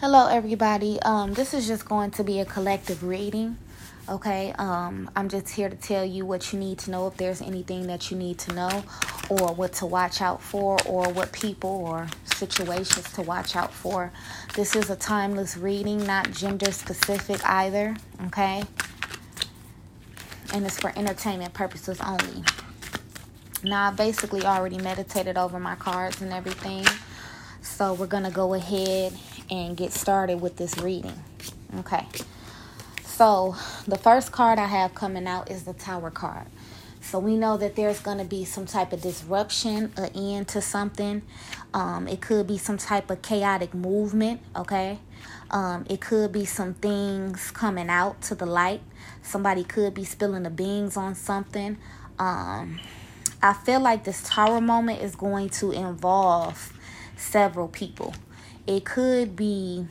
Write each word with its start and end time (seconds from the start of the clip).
Hello, 0.00 0.26
everybody. 0.26 1.00
Um, 1.02 1.34
this 1.34 1.54
is 1.54 1.68
just 1.68 1.88
going 1.88 2.10
to 2.10 2.24
be 2.24 2.40
a 2.40 2.44
collective 2.44 3.04
reading. 3.04 3.56
Okay. 4.08 4.52
Um, 4.58 5.08
I'm 5.14 5.28
just 5.28 5.48
here 5.50 5.70
to 5.70 5.76
tell 5.76 6.04
you 6.04 6.26
what 6.26 6.52
you 6.52 6.58
need 6.58 6.78
to 6.80 6.90
know 6.90 7.06
if 7.06 7.16
there's 7.16 7.40
anything 7.40 7.86
that 7.86 8.10
you 8.10 8.16
need 8.16 8.38
to 8.40 8.52
know, 8.54 8.84
or 9.30 9.54
what 9.54 9.72
to 9.74 9.86
watch 9.86 10.20
out 10.20 10.42
for, 10.42 10.76
or 10.84 11.08
what 11.12 11.30
people 11.30 11.70
or 11.70 12.08
situations 12.24 13.12
to 13.12 13.22
watch 13.22 13.54
out 13.54 13.72
for. 13.72 14.12
This 14.56 14.74
is 14.74 14.90
a 14.90 14.96
timeless 14.96 15.56
reading, 15.56 16.04
not 16.04 16.32
gender 16.32 16.72
specific 16.72 17.40
either. 17.48 17.96
Okay. 18.26 18.64
And 20.52 20.66
it's 20.66 20.80
for 20.80 20.92
entertainment 20.98 21.54
purposes 21.54 22.00
only. 22.00 22.42
Now, 23.62 23.90
I 23.90 23.94
basically 23.94 24.44
already 24.44 24.76
meditated 24.76 25.38
over 25.38 25.60
my 25.60 25.76
cards 25.76 26.20
and 26.20 26.32
everything. 26.32 26.84
So, 27.62 27.94
we're 27.94 28.08
to 28.24 28.30
go 28.30 28.54
ahead 28.54 29.14
and 29.50 29.76
get 29.76 29.92
started 29.92 30.40
with 30.40 30.56
this 30.56 30.78
reading. 30.78 31.22
Okay. 31.80 32.06
So, 33.04 33.54
the 33.86 33.96
first 33.96 34.32
card 34.32 34.58
I 34.58 34.66
have 34.66 34.94
coming 34.94 35.26
out 35.26 35.50
is 35.50 35.64
the 35.64 35.72
Tower 35.72 36.10
card. 36.10 36.46
So, 37.00 37.18
we 37.18 37.36
know 37.36 37.56
that 37.56 37.76
there's 37.76 38.00
going 38.00 38.18
to 38.18 38.24
be 38.24 38.44
some 38.44 38.66
type 38.66 38.92
of 38.92 39.02
disruption, 39.02 39.92
an 39.96 40.10
end 40.16 40.48
to 40.48 40.60
something. 40.60 41.22
Um, 41.72 42.08
it 42.08 42.20
could 42.20 42.46
be 42.46 42.58
some 42.58 42.76
type 42.76 43.10
of 43.10 43.22
chaotic 43.22 43.72
movement, 43.72 44.40
okay? 44.56 44.98
Um, 45.50 45.86
it 45.88 46.00
could 46.00 46.32
be 46.32 46.44
some 46.44 46.74
things 46.74 47.50
coming 47.52 47.88
out 47.88 48.20
to 48.22 48.34
the 48.34 48.46
light. 48.46 48.80
Somebody 49.22 49.62
could 49.62 49.94
be 49.94 50.04
spilling 50.04 50.42
the 50.42 50.50
beans 50.50 50.96
on 50.96 51.14
something. 51.14 51.78
Um, 52.18 52.80
I 53.42 53.52
feel 53.52 53.80
like 53.80 54.04
this 54.04 54.22
tower 54.26 54.60
moment 54.60 55.02
is 55.02 55.14
going 55.14 55.50
to 55.50 55.70
involve 55.70 56.72
several 57.16 57.68
people 57.68 58.14
it 58.66 58.84
could 58.84 59.36
be 59.36 59.86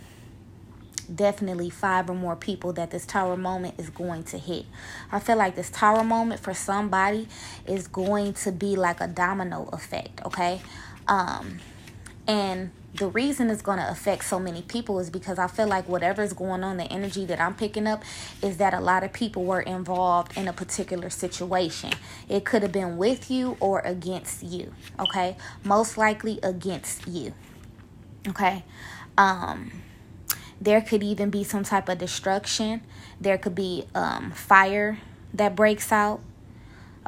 definitely 1.14 1.70
five 1.70 2.10
or 2.10 2.16
more 2.16 2.36
people 2.36 2.74
that 2.74 2.92
this 2.92 3.06
tower 3.06 3.36
moment 3.36 3.76
is 3.78 3.90
going 3.90 4.24
to 4.24 4.38
hit. 4.38 4.66
I 5.12 5.20
feel 5.20 5.36
like 5.36 5.56
this 5.56 5.70
tower 5.70 6.04
moment 6.04 6.40
for 6.40 6.54
somebody 6.54 7.28
is 7.68 7.88
going 7.88 8.34
to 8.36 8.52
be 8.52 8.76
like 8.76 9.02
a 9.02 9.08
domino 9.08 9.70
effect, 9.74 10.22
okay? 10.26 10.62
Um 11.08 11.60
and 12.26 12.72
the 12.96 13.08
reason 13.08 13.50
it's 13.50 13.62
going 13.64 13.80
to 13.80 13.90
affect 13.90 14.24
so 14.24 14.40
many 14.40 14.62
people 14.62 15.00
is 15.00 15.10
because 15.10 15.40
I 15.40 15.48
feel 15.48 15.68
like 15.68 15.90
whatever's 15.90 16.32
going 16.32 16.64
on, 16.64 16.78
the 16.78 16.86
energy 16.86 17.26
that 17.26 17.42
I'm 17.42 17.56
picking 17.56 17.88
up 17.88 18.04
is 18.42 18.58
that 18.58 18.74
a 18.74 18.80
lot 18.80 19.04
of 19.04 19.12
people 19.12 19.44
were 19.44 19.62
involved 19.62 20.38
in 20.38 20.48
a 20.48 20.54
particular 20.54 21.10
situation. 21.10 21.92
It 22.30 22.46
could 22.46 22.62
have 22.62 22.72
been 22.72 22.98
with 22.98 23.32
you 23.32 23.58
or 23.60 23.80
against 23.80 24.44
you, 24.44 24.74
okay? 25.00 25.36
Most 25.64 25.98
likely 25.98 26.40
against 26.44 27.08
you. 27.08 27.34
Okay. 28.28 28.64
Um, 29.18 29.72
there 30.62 30.82
could 30.82 31.04
even 31.04 31.30
be 31.30 31.44
some 31.44 31.64
type 31.64 31.90
of 31.90 31.98
destruction. 31.98 32.82
There 33.20 33.38
could 33.38 33.56
be 33.56 33.86
um, 33.94 34.32
fire 34.32 35.00
that 35.34 35.56
breaks 35.56 35.92
out. 35.92 36.22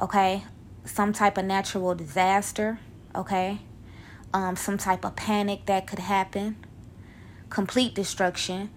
Okay. 0.02 0.44
Some 0.84 1.14
type 1.14 1.38
of 1.38 1.46
natural 1.46 1.96
disaster. 1.96 2.80
Okay. 3.16 3.60
Um, 4.34 4.56
some 4.56 4.78
type 4.78 5.06
of 5.06 5.16
panic 5.16 5.66
that 5.68 5.88
could 5.88 6.00
happen. 6.00 6.58
Complete 7.50 7.96
destruction. 7.96 8.70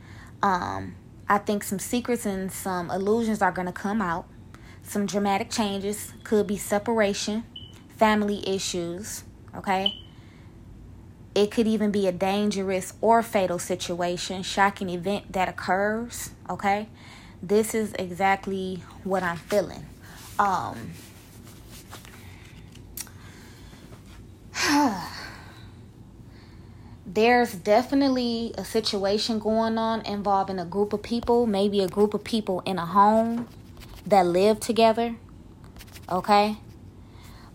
Um, 0.42 0.94
I 1.28 1.38
think 1.38 1.64
some 1.64 1.80
secrets 1.80 2.24
and 2.24 2.52
some 2.52 2.90
illusions 2.90 3.42
are 3.42 3.50
going 3.50 3.66
to 3.66 3.72
come 3.72 4.00
out. 4.00 4.26
Some 4.84 5.06
dramatic 5.06 5.50
changes. 5.50 6.12
Could 6.22 6.46
be 6.46 6.56
separation, 6.56 7.44
family 7.96 8.48
issues. 8.48 9.24
Okay 9.56 10.04
it 11.38 11.50
could 11.52 11.68
even 11.68 11.92
be 11.92 12.08
a 12.08 12.12
dangerous 12.12 12.94
or 13.00 13.22
fatal 13.22 13.60
situation, 13.60 14.42
shocking 14.42 14.90
event 14.90 15.32
that 15.32 15.48
occurs. 15.48 16.30
Okay. 16.50 16.88
This 17.40 17.76
is 17.76 17.92
exactly 17.92 18.82
what 19.04 19.22
I'm 19.22 19.36
feeling. 19.36 19.86
Um, 20.36 20.90
there's 27.06 27.54
definitely 27.54 28.52
a 28.58 28.64
situation 28.64 29.38
going 29.38 29.78
on 29.78 30.04
involving 30.04 30.58
a 30.58 30.64
group 30.64 30.92
of 30.92 31.04
people, 31.04 31.46
maybe 31.46 31.78
a 31.80 31.88
group 31.88 32.14
of 32.14 32.24
people 32.24 32.64
in 32.66 32.80
a 32.80 32.86
home 32.86 33.46
that 34.04 34.26
live 34.26 34.58
together. 34.58 35.14
Okay? 36.10 36.56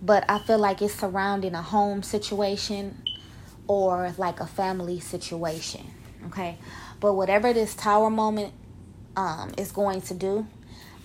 But 0.02 0.24
I 0.30 0.40
feel 0.40 0.58
like 0.60 0.82
it's 0.82 0.94
surrounding 0.94 1.54
a 1.54 1.62
home 1.62 2.02
situation 2.02 3.04
or 3.68 4.13
like 4.18 4.40
a 4.40 4.47
family 4.47 5.00
situation. 5.00 5.85
Okay. 6.28 6.57
But 7.00 7.13
whatever 7.13 7.53
this 7.53 7.75
tower 7.75 8.09
moment 8.09 8.53
um, 9.16 9.53
is 9.57 9.72
going 9.72 10.01
to 10.01 10.13
do, 10.13 10.47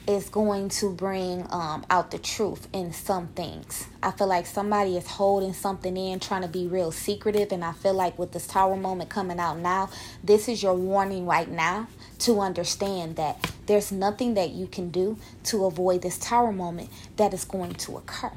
is 0.08 0.30
going 0.30 0.70
to 0.70 0.90
bring 0.90 1.46
um, 1.50 1.84
out 1.90 2.10
the 2.10 2.18
truth 2.18 2.66
in 2.72 2.94
some 2.94 3.28
things. 3.28 3.86
I 4.02 4.10
feel 4.10 4.26
like 4.26 4.46
somebody 4.46 4.96
is 4.96 5.06
holding 5.06 5.52
something 5.52 5.94
in, 5.98 6.18
trying 6.18 6.40
to 6.42 6.48
be 6.48 6.66
real 6.66 6.90
secretive. 6.90 7.52
And 7.52 7.62
I 7.62 7.72
feel 7.72 7.92
like 7.92 8.18
with 8.18 8.32
this 8.32 8.46
tower 8.46 8.74
moment 8.74 9.10
coming 9.10 9.38
out 9.38 9.58
now, 9.58 9.90
this 10.24 10.48
is 10.48 10.62
your 10.62 10.74
warning 10.74 11.26
right 11.26 11.48
now 11.48 11.88
to 12.20 12.40
understand 12.40 13.16
that 13.16 13.52
there's 13.66 13.92
nothing 13.92 14.32
that 14.34 14.50
you 14.50 14.66
can 14.66 14.88
do 14.88 15.18
to 15.44 15.66
avoid 15.66 16.00
this 16.00 16.16
tower 16.16 16.52
moment 16.52 16.88
that 17.16 17.34
is 17.34 17.44
going 17.44 17.74
to 17.74 17.98
occur. 17.98 18.32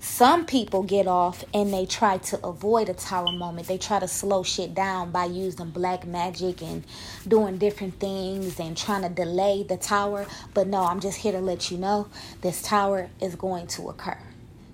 Some 0.00 0.46
people 0.46 0.84
get 0.84 1.08
off 1.08 1.44
and 1.52 1.72
they 1.72 1.84
try 1.84 2.18
to 2.18 2.46
avoid 2.46 2.88
a 2.88 2.94
tower 2.94 3.32
moment. 3.32 3.66
They 3.66 3.78
try 3.78 3.98
to 3.98 4.06
slow 4.06 4.44
shit 4.44 4.72
down 4.72 5.10
by 5.10 5.24
using 5.24 5.70
black 5.70 6.06
magic 6.06 6.62
and 6.62 6.84
doing 7.26 7.58
different 7.58 7.98
things 7.98 8.60
and 8.60 8.76
trying 8.76 9.02
to 9.02 9.08
delay 9.08 9.64
the 9.64 9.76
tower. 9.76 10.26
But 10.54 10.68
no, 10.68 10.84
I'm 10.84 11.00
just 11.00 11.18
here 11.18 11.32
to 11.32 11.40
let 11.40 11.72
you 11.72 11.78
know 11.78 12.08
this 12.42 12.62
tower 12.62 13.10
is 13.20 13.34
going 13.34 13.66
to 13.68 13.88
occur. 13.88 14.18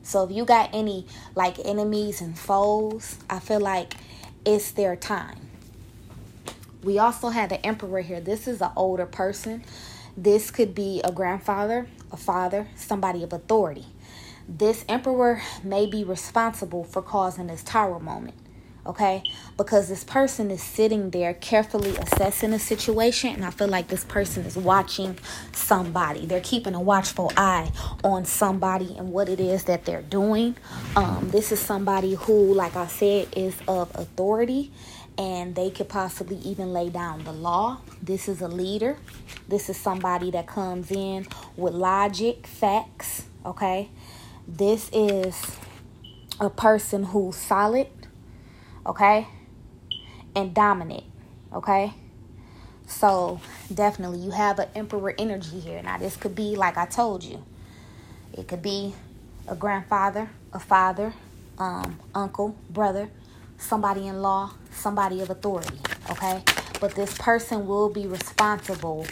So 0.03 0.25
if 0.25 0.31
you 0.31 0.45
got 0.45 0.69
any 0.75 1.07
like 1.35 1.59
enemies 1.65 2.21
and 2.21 2.39
foes, 2.39 3.17
I 3.31 3.39
feel 3.39 3.61
like 3.61 3.95
it's 4.45 4.73
their 4.73 4.95
time. 4.95 5.39
We 6.83 6.99
also 6.99 7.31
had 7.31 7.49
the 7.49 7.65
emperor 7.65 8.03
here. 8.03 8.21
This 8.21 8.47
is 8.47 8.61
an 8.61 8.73
older 8.77 9.07
person. 9.07 9.65
This 10.19 10.51
could 10.51 10.75
be 10.75 11.01
a 11.03 11.11
grandfather, 11.11 11.87
a 12.13 12.19
father, 12.19 12.69
somebody 12.77 13.23
of 13.23 13.33
authority 13.33 13.87
this 14.49 14.85
emperor 14.89 15.43
may 15.63 15.87
be 15.87 16.05
responsible 16.05 16.85
for 16.85 17.03
causing 17.03 17.47
this 17.47 17.63
tower 17.63 17.99
moment 17.99 18.37
okay? 18.87 19.23
Because 19.57 19.89
this 19.89 20.05
person 20.05 20.51
is 20.51 20.63
sitting 20.63 21.11
there 21.11 21.35
carefully 21.35 21.97
assessing 21.97 22.51
the 22.51 22.59
situation 22.59 23.35
and 23.35 23.45
i 23.45 23.51
feel 23.51 23.69
like 23.69 23.89
this 23.89 24.05
person 24.05 24.45
is 24.45 24.57
watching 24.57 25.19
somebody. 25.53 26.27
They're 26.27 26.41
keeping 26.41 26.75
a 26.75 26.81
watchful 26.81 27.33
eye 27.37 27.71
on 28.03 28.25
somebody 28.25 28.95
and 28.97 29.13
what 29.13 29.29
it 29.29 29.41
is 29.41 29.65
that 29.65 29.85
they're 29.85 30.03
doing. 30.03 30.57
Um, 30.97 31.29
this 31.31 31.53
is 31.53 31.61
somebody 31.61 32.15
who 32.15 32.55
like 32.55 32.77
i 32.77 32.87
said 32.87 33.29
is 33.37 33.57
of 33.69 33.91
authority 33.95 34.73
and 35.17 35.55
they 35.55 35.71
could 35.71 35.89
possibly 35.89 36.39
even 36.39 36.73
lay 36.73 36.91
down 36.91 37.23
the 37.23 37.33
law. 37.33 37.81
This 38.03 38.29
is 38.29 38.41
a 38.41 38.49
leader. 38.49 38.97
This 39.49 39.71
is 39.71 39.77
somebody 39.77 40.33
that 40.33 40.49
comes 40.49 40.91
in 40.91 41.27
with 41.57 41.75
logic 41.75 42.47
facts 42.47 43.25
okay 43.47 43.91
this 44.47 44.91
is 44.93 45.57
a 46.41 46.51
person 46.51 47.05
who's 47.05 47.37
solid, 47.37 47.89
okay, 48.87 49.27
and 50.35 50.55
dominant, 50.55 51.05
okay. 51.53 51.95
So 52.87 53.41
definitely, 53.73 54.19
you 54.19 54.31
have 54.33 54.59
an 54.59 54.69
emperor 54.75 55.15
energy 55.19 55.61
here. 55.61 55.83
Now, 55.83 55.97
this 55.97 56.17
could 56.17 56.35
be 56.35 56.57
like 56.57 56.77
I 56.77 56.85
told 56.87 57.25
you. 57.25 57.43
It 58.35 58.47
could 58.47 58.63
be 58.63 58.95
a 59.49 59.55
grandfather, 59.55 60.29
a 60.53 60.59
father, 60.59 61.15
um, 61.59 62.01
uncle, 62.15 62.57
brother, 62.69 63.09
somebody 63.59 64.07
in 64.07 64.21
law, 64.21 64.53
somebody 64.71 65.21
of 65.21 65.31
authority, 65.31 65.79
okay? 66.11 66.43
But 66.81 66.95
this 66.95 67.17
person 67.17 67.67
will 67.67 67.89
be 67.89 68.07
responsible 68.07 69.07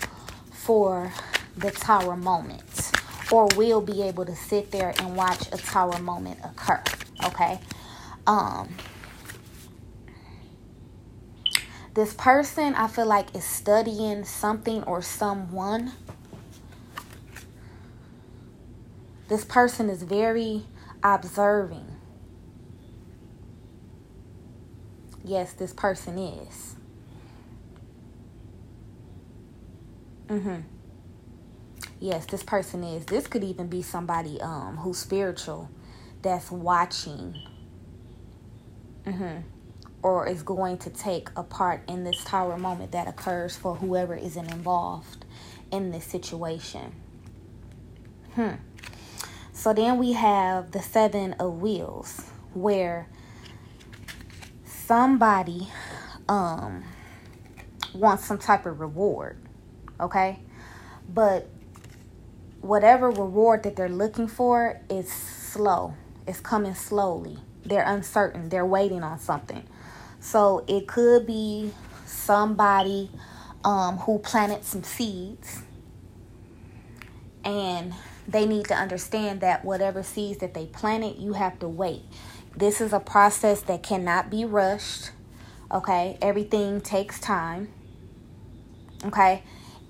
for 0.51 1.13
the 1.57 1.71
tower 1.71 2.17
moment 2.17 2.93
or 3.31 3.49
will 3.57 3.81
be 3.81 4.03
able 4.03 4.25
to 4.25 4.35
sit 4.35 4.71
there 4.71 4.95
and 4.99 5.17
watch 5.17 5.49
a 5.53 5.57
tower 5.57 5.99
moment 5.99 6.39
occur. 6.45 6.83
Okay. 7.25 7.61
Um, 8.27 8.69
this 11.95 12.15
person, 12.15 12.75
I 12.75 12.89
feel 12.89 13.07
like, 13.07 13.35
is 13.35 13.45
studying 13.45 14.25
something 14.25 14.83
or 14.85 15.03
someone. 15.03 15.93
This 19.29 19.45
person 19.45 19.89
is 19.89 20.03
very 20.03 20.65
observing. 21.03 21.87
Yes, 25.25 25.53
this 25.53 25.73
person 25.73 26.19
is. 26.19 26.77
Mm-hmm 30.29 30.72
yes, 32.03 32.27
this 32.27 32.43
person 32.43 32.83
is. 32.85 33.07
This 33.07 33.27
could 33.27 33.45
even 33.45 33.69
be 33.69 33.81
somebody 33.83 34.41
um 34.41 34.77
who's 34.79 34.99
spiritual 34.99 35.71
that's 36.23 36.51
watching. 36.51 37.37
Mhm. 39.07 39.43
or 40.05 40.27
is 40.27 40.43
going 40.43 40.77
to 40.79 40.91
take 40.91 41.29
a 41.37 41.45
part 41.45 41.81
in 41.89 42.03
this 42.03 42.25
tower 42.25 42.57
moment 42.59 42.91
that 42.91 43.07
occurs 43.07 43.57
for 43.57 43.77
whoever 43.77 44.17
isn't 44.17 44.51
involved 44.51 45.25
in 45.71 45.93
this 45.93 46.05
situation. 46.05 46.93
Hmm. 48.35 48.55
So 49.53 49.73
then 49.73 49.99
we 49.99 50.15
have 50.15 50.73
the 50.73 50.83
seven 50.83 51.35
of 51.35 51.61
wheels 51.63 52.23
where 52.53 53.07
somebody 54.65 55.69
um 56.29 56.83
wants 57.95 58.25
some 58.25 58.39
type 58.39 58.67
of 58.67 58.81
reward. 58.81 59.39
Okay? 60.01 60.41
But 61.09 61.49
whatever 62.63 63.11
reward 63.11 63.65
that 63.65 63.77
they're 63.77 63.89
looking 63.89 64.29
for 64.29 64.81
is 64.89 65.13
slow. 65.13 65.95
It's 66.27 66.41
coming 66.41 66.75
slowly. 66.75 67.39
They're 67.65 67.85
uncertain. 67.85 68.49
They're 68.49 68.67
waiting 68.67 69.03
on 69.03 69.19
something. 69.19 69.65
So 70.21 70.65
it 70.69 70.87
could 70.87 71.27
be 71.27 71.73
somebody 72.07 73.11
um, 73.65 73.99
who 73.99 74.19
planted 74.19 74.65
some 74.65 74.85
seeds 74.85 75.63
and 77.45 77.93
they 78.27 78.47
need 78.47 78.67
to 78.67 78.75
understand 78.75 79.41
that 79.41 79.65
whatever 79.65 80.03
seeds 80.03 80.39
that 80.39 80.55
they 80.55 80.67
planted, 80.67 81.19
you 81.19 81.33
have 81.33 81.59
to 81.59 81.69
wait. 81.69 82.03
This 82.57 82.81
is 82.81 82.93
a 82.93 83.01
process 83.01 83.63
that 83.63 83.83
cannot 83.83 84.31
be 84.31 84.45
rushed. 84.45 85.11
Okay, 85.71 86.19
everything 86.23 86.81
takes 86.81 87.19
time. 87.19 87.69
Okay, 89.05 89.43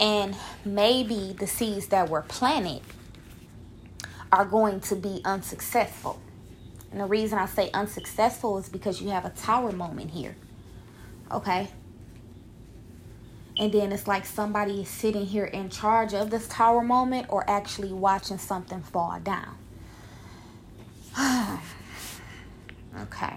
and 0.03 0.35
maybe 0.65 1.33
the 1.39 1.47
seeds 1.47 1.87
that 1.87 2.11
were 2.11 2.23
planted 2.23 2.83
are 4.33 4.45
going 4.45 4.81
to 4.81 4.97
be 4.97 5.21
unsuccessful. 5.25 6.21
And 6.91 7.01
the 7.01 7.05
reason 7.07 7.39
I 7.39 7.47
say 7.47 7.71
unsuccessful 7.73 8.59
is 8.59 8.69
because 8.69 9.01
you 9.01 9.11
have 9.11 9.25
a 9.25 9.31
tower 9.31 9.71
moment 9.71 10.11
here. 10.11 10.35
Okay? 11.31 11.69
And 13.57 13.73
then 13.73 13.93
it's 13.93 14.09
like 14.09 14.27
somebody 14.27 14.81
is 14.83 14.89
sitting 14.89 15.25
here 15.25 15.45
in 15.45 15.71
charge 15.71 16.15
of 16.15 16.31
this 16.31 16.49
tower 16.49 16.83
moment 16.83 17.27
or 17.29 17.49
actually 17.49 17.93
watching 17.93 18.39
something 18.39 18.83
fall 18.83 19.21
down. 19.21 19.57
okay. 23.03 23.37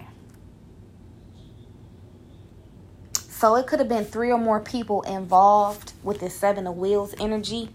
So 3.38 3.54
it 3.56 3.66
could 3.66 3.80
have 3.80 3.88
been 3.88 4.06
three 4.06 4.32
or 4.32 4.38
more 4.38 4.60
people 4.60 5.02
involved 5.02 5.92
with 6.02 6.20
this 6.20 6.34
seven 6.34 6.66
of 6.66 6.78
wheels 6.78 7.14
energy 7.20 7.68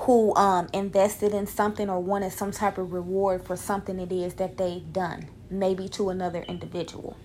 who 0.00 0.34
um, 0.36 0.68
invested 0.74 1.32
in 1.32 1.46
something 1.46 1.88
or 1.88 2.00
wanted 2.00 2.32
some 2.34 2.50
type 2.50 2.76
of 2.76 2.92
reward 2.92 3.46
for 3.46 3.56
something 3.56 3.98
it 3.98 4.12
is 4.12 4.34
that 4.34 4.58
they've 4.58 4.92
done, 4.92 5.26
maybe 5.48 5.88
to 5.88 6.10
another 6.10 6.42
individual. 6.42 7.16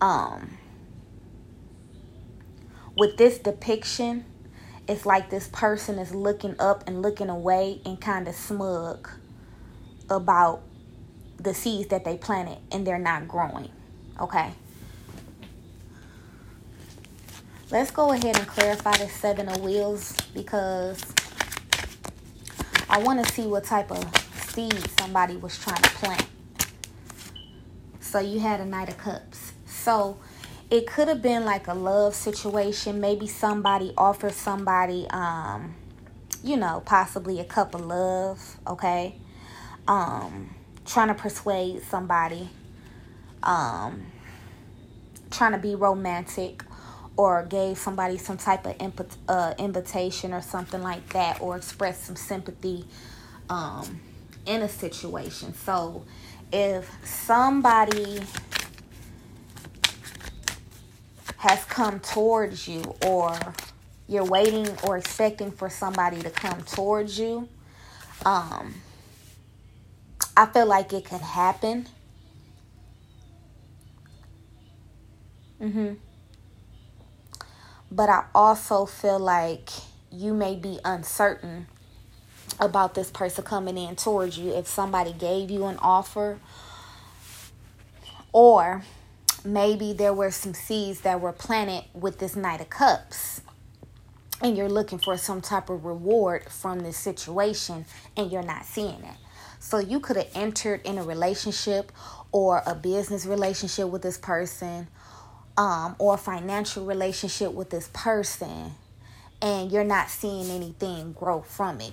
Um, 0.00 0.58
with 2.96 3.16
this 3.16 3.38
depiction, 3.38 4.24
it's 4.88 5.06
like 5.06 5.30
this 5.30 5.46
person 5.52 6.00
is 6.00 6.12
looking 6.12 6.56
up 6.58 6.82
and 6.88 7.02
looking 7.02 7.28
away 7.28 7.80
and 7.86 8.00
kind 8.00 8.26
of 8.26 8.34
smug 8.34 9.08
about 10.10 10.62
the 11.36 11.54
seeds 11.54 11.86
that 11.90 12.04
they 12.04 12.16
planted 12.16 12.58
and 12.72 12.84
they're 12.84 12.98
not 12.98 13.28
growing. 13.28 13.70
Okay. 14.20 14.50
Let's 17.68 17.90
go 17.90 18.12
ahead 18.12 18.38
and 18.38 18.46
clarify 18.46 18.96
the 18.96 19.08
seven 19.08 19.48
of 19.48 19.60
wheels 19.60 20.16
because 20.32 21.04
I 22.88 22.98
want 22.98 23.26
to 23.26 23.32
see 23.32 23.44
what 23.48 23.64
type 23.64 23.90
of 23.90 24.04
seed 24.36 24.78
somebody 25.00 25.36
was 25.36 25.58
trying 25.58 25.82
to 25.82 25.90
plant. 25.90 26.26
So 27.98 28.20
you 28.20 28.38
had 28.38 28.60
a 28.60 28.64
knight 28.64 28.88
of 28.88 28.98
cups. 28.98 29.52
So 29.66 30.16
it 30.70 30.86
could 30.86 31.08
have 31.08 31.20
been 31.20 31.44
like 31.44 31.66
a 31.66 31.74
love 31.74 32.14
situation. 32.14 33.00
Maybe 33.00 33.26
somebody 33.26 33.92
offered 33.98 34.34
somebody, 34.34 35.08
um, 35.10 35.74
you 36.44 36.56
know, 36.56 36.84
possibly 36.86 37.40
a 37.40 37.44
cup 37.44 37.74
of 37.74 37.84
love. 37.84 38.58
Okay, 38.68 39.16
um, 39.88 40.54
trying 40.84 41.08
to 41.08 41.14
persuade 41.14 41.82
somebody, 41.82 42.48
um, 43.42 44.06
trying 45.32 45.50
to 45.50 45.58
be 45.58 45.74
romantic 45.74 46.62
or 47.16 47.44
gave 47.44 47.78
somebody 47.78 48.18
some 48.18 48.36
type 48.36 48.66
of 48.66 48.76
imp- 48.80 49.12
uh, 49.28 49.54
invitation 49.58 50.32
or 50.32 50.42
something 50.42 50.82
like 50.82 51.08
that, 51.10 51.40
or 51.40 51.56
expressed 51.56 52.04
some 52.04 52.16
sympathy 52.16 52.84
um, 53.48 54.00
in 54.44 54.62
a 54.62 54.68
situation. 54.68 55.54
So, 55.54 56.04
if 56.52 56.90
somebody 57.04 58.20
has 61.38 61.64
come 61.64 62.00
towards 62.00 62.68
you, 62.68 62.82
or 63.06 63.38
you're 64.08 64.24
waiting 64.24 64.68
or 64.84 64.98
expecting 64.98 65.50
for 65.50 65.70
somebody 65.70 66.20
to 66.20 66.30
come 66.30 66.60
towards 66.62 67.18
you, 67.18 67.48
um, 68.24 68.74
I 70.36 70.46
feel 70.46 70.66
like 70.66 70.92
it 70.92 71.06
could 71.06 71.22
happen. 71.22 71.86
Mm-hmm 75.60 75.94
but 77.90 78.08
I 78.08 78.24
also 78.34 78.86
feel 78.86 79.18
like 79.18 79.70
you 80.10 80.34
may 80.34 80.56
be 80.56 80.78
uncertain 80.84 81.66
about 82.58 82.94
this 82.94 83.10
person 83.10 83.44
coming 83.44 83.76
in 83.76 83.96
towards 83.96 84.38
you. 84.38 84.52
If 84.52 84.66
somebody 84.66 85.12
gave 85.12 85.50
you 85.50 85.66
an 85.66 85.78
offer 85.78 86.38
or 88.32 88.82
maybe 89.44 89.92
there 89.92 90.12
were 90.12 90.30
some 90.30 90.54
seeds 90.54 91.00
that 91.00 91.20
were 91.20 91.32
planted 91.32 91.84
with 91.94 92.18
this 92.18 92.36
knight 92.36 92.60
of 92.60 92.70
cups 92.70 93.40
and 94.42 94.56
you're 94.56 94.68
looking 94.68 94.98
for 94.98 95.16
some 95.16 95.40
type 95.40 95.70
of 95.70 95.84
reward 95.84 96.50
from 96.50 96.80
this 96.80 96.96
situation 96.96 97.86
and 98.16 98.30
you're 98.30 98.42
not 98.42 98.64
seeing 98.64 99.02
it. 99.02 99.16
So 99.58 99.78
you 99.78 100.00
could 100.00 100.16
have 100.16 100.28
entered 100.34 100.82
in 100.84 100.98
a 100.98 101.02
relationship 101.02 101.90
or 102.32 102.62
a 102.66 102.74
business 102.74 103.26
relationship 103.26 103.88
with 103.88 104.02
this 104.02 104.18
person 104.18 104.88
um, 105.56 105.96
or 105.98 106.16
financial 106.16 106.84
relationship 106.84 107.52
with 107.52 107.70
this 107.70 107.90
person 107.92 108.72
and 109.40 109.70
you're 109.70 109.84
not 109.84 110.08
seeing 110.08 110.50
anything 110.50 111.12
grow 111.12 111.42
from 111.42 111.80
it. 111.80 111.92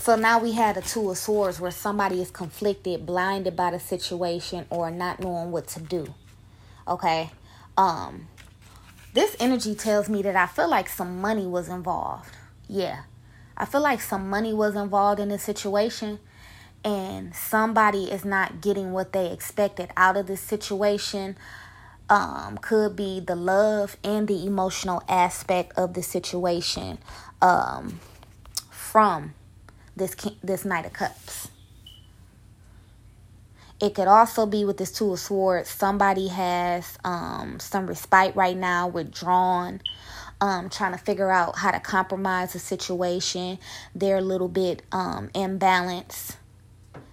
So 0.00 0.16
now 0.16 0.40
we 0.40 0.52
had 0.52 0.76
a 0.76 0.82
two 0.82 1.10
of 1.10 1.18
swords 1.18 1.60
where 1.60 1.70
somebody 1.70 2.20
is 2.20 2.30
conflicted, 2.30 3.06
blinded 3.06 3.54
by 3.54 3.70
the 3.70 3.78
situation, 3.78 4.66
or 4.68 4.90
not 4.90 5.20
knowing 5.20 5.52
what 5.52 5.68
to 5.68 5.80
do. 5.80 6.12
Okay. 6.88 7.30
Um 7.76 8.26
this 9.14 9.36
energy 9.38 9.74
tells 9.74 10.08
me 10.08 10.22
that 10.22 10.34
I 10.34 10.46
feel 10.46 10.68
like 10.68 10.88
some 10.88 11.20
money 11.20 11.46
was 11.46 11.68
involved. 11.68 12.30
Yeah. 12.66 13.02
I 13.56 13.66
feel 13.66 13.82
like 13.82 14.00
some 14.00 14.28
money 14.30 14.54
was 14.54 14.74
involved 14.74 15.20
in 15.20 15.28
this 15.28 15.42
situation 15.42 16.18
and 16.84 17.34
somebody 17.34 18.04
is 18.10 18.24
not 18.24 18.60
getting 18.60 18.92
what 18.92 19.12
they 19.12 19.30
expected 19.30 19.90
out 19.96 20.16
of 20.16 20.26
this 20.26 20.40
situation 20.40 21.36
um, 22.08 22.58
could 22.58 22.96
be 22.96 23.20
the 23.20 23.36
love 23.36 23.96
and 24.04 24.28
the 24.28 24.44
emotional 24.46 25.02
aspect 25.08 25.72
of 25.78 25.94
the 25.94 26.02
situation 26.02 26.98
um, 27.40 28.00
from 28.70 29.34
this 29.96 30.14
this 30.42 30.64
Knight 30.64 30.86
of 30.86 30.92
Cups. 30.92 31.48
It 33.80 33.94
could 33.94 34.08
also 34.08 34.46
be 34.46 34.64
with 34.64 34.76
this 34.76 34.92
Two 34.92 35.12
of 35.12 35.18
Swords. 35.18 35.68
Somebody 35.68 36.28
has 36.28 36.98
um, 37.02 37.58
some 37.58 37.86
respite 37.86 38.36
right 38.36 38.56
now, 38.56 38.86
withdrawn, 38.86 39.80
um, 40.40 40.70
trying 40.70 40.92
to 40.92 40.98
figure 40.98 41.32
out 41.32 41.58
how 41.58 41.72
to 41.72 41.80
compromise 41.80 42.52
the 42.52 42.60
situation. 42.60 43.58
They're 43.94 44.18
a 44.18 44.22
little 44.22 44.48
bit 44.48 44.82
um, 44.92 45.30
imbalanced 45.34 46.36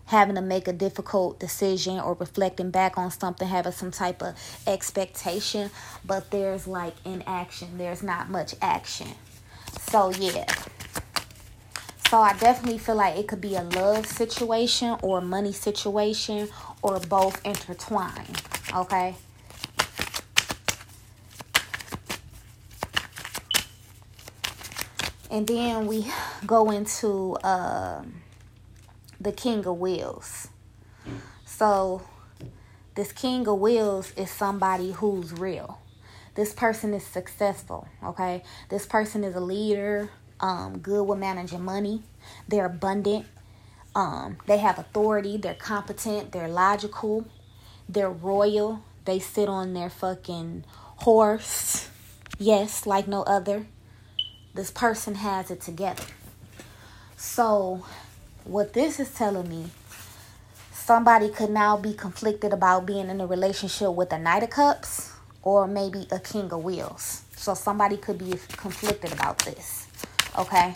having 0.10 0.34
to 0.34 0.42
make 0.42 0.68
a 0.68 0.74
difficult 0.74 1.40
decision 1.40 2.00
or 2.00 2.16
reflecting 2.16 2.72
back 2.72 2.98
on 2.98 3.12
something, 3.12 3.48
having 3.48 3.72
some 3.72 3.92
type 3.92 4.24
of 4.24 4.36
expectation, 4.66 5.70
but 6.04 6.32
there's 6.32 6.66
like 6.68 6.96
inaction. 7.06 7.78
There's 7.78 8.02
not 8.02 8.28
much 8.28 8.56
action. 8.60 9.10
So, 9.80 10.10
yeah. 10.12 10.52
So, 12.10 12.18
I 12.18 12.34
definitely 12.40 12.80
feel 12.80 12.96
like 12.96 13.18
it 13.18 13.28
could 13.28 13.40
be 13.40 13.56
a 13.56 13.62
love 13.62 14.08
situation 14.08 14.98
or 15.04 15.22
money 15.22 15.52
situation 15.52 16.50
or 16.82 17.00
both 17.00 17.40
intertwined. 17.46 18.42
Okay. 18.76 19.16
And 25.30 25.46
then 25.46 25.86
we 25.86 26.08
go 26.48 26.72
into. 26.72 27.38
Um, 27.44 28.24
the 29.20 29.32
king 29.32 29.66
of 29.66 29.78
wheels. 29.78 30.48
So, 31.46 32.04
this 32.96 33.12
king 33.12 33.48
of 33.48 33.60
wheels 33.60 34.12
is 34.16 34.30
somebody 34.30 34.92
who's 34.92 35.34
real. 35.34 35.80
This 36.36 36.54
person 36.54 36.94
is 36.94 37.06
successful, 37.06 37.88
okay? 38.04 38.44
This 38.70 38.86
person 38.86 39.24
is 39.24 39.36
a 39.36 39.40
leader, 39.40 40.10
um, 40.40 40.80
good 40.80 41.04
with 41.04 41.20
managing 41.20 41.64
money. 41.64 42.04
They're 42.48 42.66
abundant. 42.66 43.26
Um, 43.96 44.38
they 44.46 44.60
have 44.60 44.80
authority, 44.80 45.38
they're 45.38 45.56
competent, 45.56 46.32
they're 46.32 46.48
logical, 46.48 47.26
they're 47.90 48.10
royal, 48.10 48.84
they 49.06 49.20
sit 49.20 49.50
on 49.50 49.74
their 49.74 49.90
fucking 49.90 50.64
horse. 50.98 51.90
Yes, 52.38 52.86
like 52.86 53.08
no 53.08 53.24
other. 53.24 53.66
This 54.54 54.72
person 54.72 55.16
has 55.16 55.52
it 55.52 55.62
together. 55.62 56.06
So, 57.18 57.86
what 58.50 58.74
this 58.74 59.00
is 59.00 59.14
telling 59.14 59.48
me, 59.50 59.66
somebody 60.72 61.30
could 61.30 61.50
now 61.50 61.78
be 61.78 61.94
conflicted 61.94 62.52
about 62.52 62.86
being 62.86 63.10
in 63.10 63.22
a 63.22 63.28
relationship 63.28 63.94
with 63.94 64.12
a 64.12 64.20
Knight 64.20 64.44
of 64.44 64.50
Cups 64.50 65.14
or 65.44 65.68
maybe 65.68 66.08
a 66.12 66.20
King 66.20 66.52
of 66.52 66.64
Wheels. 66.64 67.24
So, 67.36 67.54
somebody 67.54 67.98
could 67.98 68.18
be 68.18 68.34
conflicted 68.58 69.14
about 69.14 69.40
this. 69.40 69.88
Okay? 70.38 70.74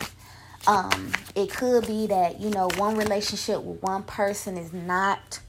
Um, 0.65 1.11
it 1.35 1.49
could 1.49 1.85
be 1.85 2.07
that, 2.07 2.39
you 2.39 2.49
know, 2.49 2.69
one 2.77 2.95
relationship 2.95 3.61
with 3.61 3.81
one 3.81 4.03
person 4.03 4.57
is 4.57 4.71
not 4.71 5.39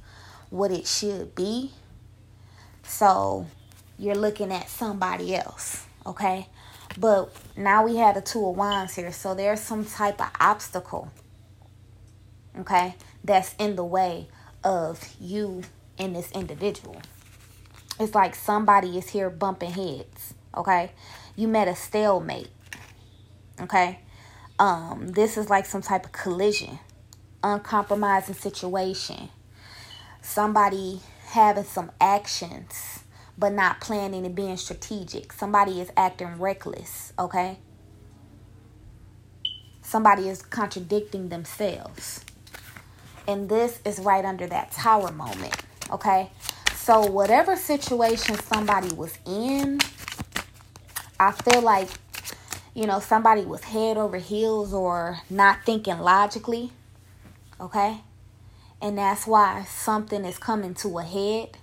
what 0.51 0.71
it 0.71 0.87
should 0.87 1.35
be. 1.35 1.73
So 2.83 3.47
you're 3.99 4.15
looking 4.15 4.53
at 4.53 4.69
somebody 4.69 5.35
else, 5.35 5.87
okay? 6.05 6.49
But 6.99 7.35
now 7.57 7.85
we 7.85 7.97
have 7.97 8.15
the 8.15 8.21
two 8.21 8.47
of 8.47 8.57
wands 8.57 8.95
here. 8.95 9.13
So 9.13 9.35
there's 9.35 9.61
some 9.61 9.85
type 9.85 10.21
of 10.21 10.31
obstacle, 10.41 11.11
okay, 12.59 12.95
that's 13.23 13.55
in 13.59 13.77
the 13.77 13.85
way 13.85 14.29
of 14.63 15.15
you 15.21 15.63
and 15.99 16.17
this 16.17 16.31
individual. 16.33 17.01
It's 18.01 18.15
like 18.15 18.35
somebody 18.35 18.99
is 18.99 19.11
here 19.11 19.31
bumping 19.31 19.71
heads, 19.71 20.35
okay? 20.57 20.93
You 21.37 21.49
met 21.49 21.69
a 21.69 21.77
stalemate, 21.77 22.49
okay? 23.61 24.01
Um, 24.59 25.09
this 25.09 25.37
is 25.37 25.49
like 25.49 25.67
some 25.67 25.83
type 25.83 26.05
of 26.05 26.13
collision, 26.13 26.79
uncompromising 27.43 28.35
situation. 28.35 29.29
Somebody 30.23 31.01
having 31.27 31.65
some 31.65 31.93
actions 32.01 33.01
but 33.37 33.53
not 33.53 33.81
planning 33.81 34.25
and 34.25 34.35
being 34.35 34.57
strategic. 34.57 35.33
Somebody 35.33 35.81
is 35.81 35.91
acting 35.97 36.39
reckless, 36.39 37.13
okay? 37.19 37.59
Somebody 39.83 40.29
is 40.29 40.41
contradicting 40.41 41.29
themselves. 41.29 42.25
And 43.27 43.49
this 43.49 43.81
is 43.85 43.99
right 43.99 44.25
under 44.25 44.47
that 44.47 44.73
tower 44.73 45.13
moment, 45.13 45.57
okay? 45.91 46.31
So, 46.77 47.07
whatever 47.07 47.57
situation 47.57 48.37
somebody 48.37 48.93
was 48.95 49.17
in, 49.27 49.81
I 51.19 51.33
feel 51.33 51.63
like 51.63 51.89
you 52.75 52.87
know, 52.87 52.99
somebody 52.99 53.43
was 53.43 53.63
head 53.65 53.97
over 53.97 54.19
heels 54.19 54.75
or 54.75 55.21
not 55.31 55.65
thinking 55.65 56.01
logically, 56.01 56.73
okay? 57.61 58.01
And 58.83 58.99
that's 58.99 59.27
why 59.27 59.65
something 59.65 60.25
is 60.25 60.39
coming 60.39 60.75
to 60.75 60.99
a 60.99 61.05
head. 61.05 61.57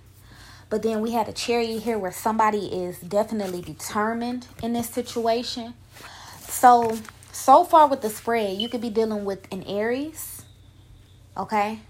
But 0.70 0.82
then 0.82 1.02
we 1.02 1.12
had 1.12 1.28
a 1.28 1.32
chariot 1.32 1.82
here 1.82 1.98
where 1.98 2.12
somebody 2.12 2.66
is 2.66 2.98
definitely 2.98 3.60
determined 3.60 4.46
in 4.62 4.72
this 4.72 4.88
situation. 4.88 5.74
So, 6.48 6.98
so 7.30 7.64
far 7.64 7.88
with 7.88 8.00
the 8.00 8.08
spread, 8.08 8.56
you 8.56 8.70
could 8.70 8.80
be 8.80 8.88
dealing 8.88 9.26
with 9.26 9.46
an 9.52 9.64
Aries, 9.64 10.31
okay? 11.36 11.80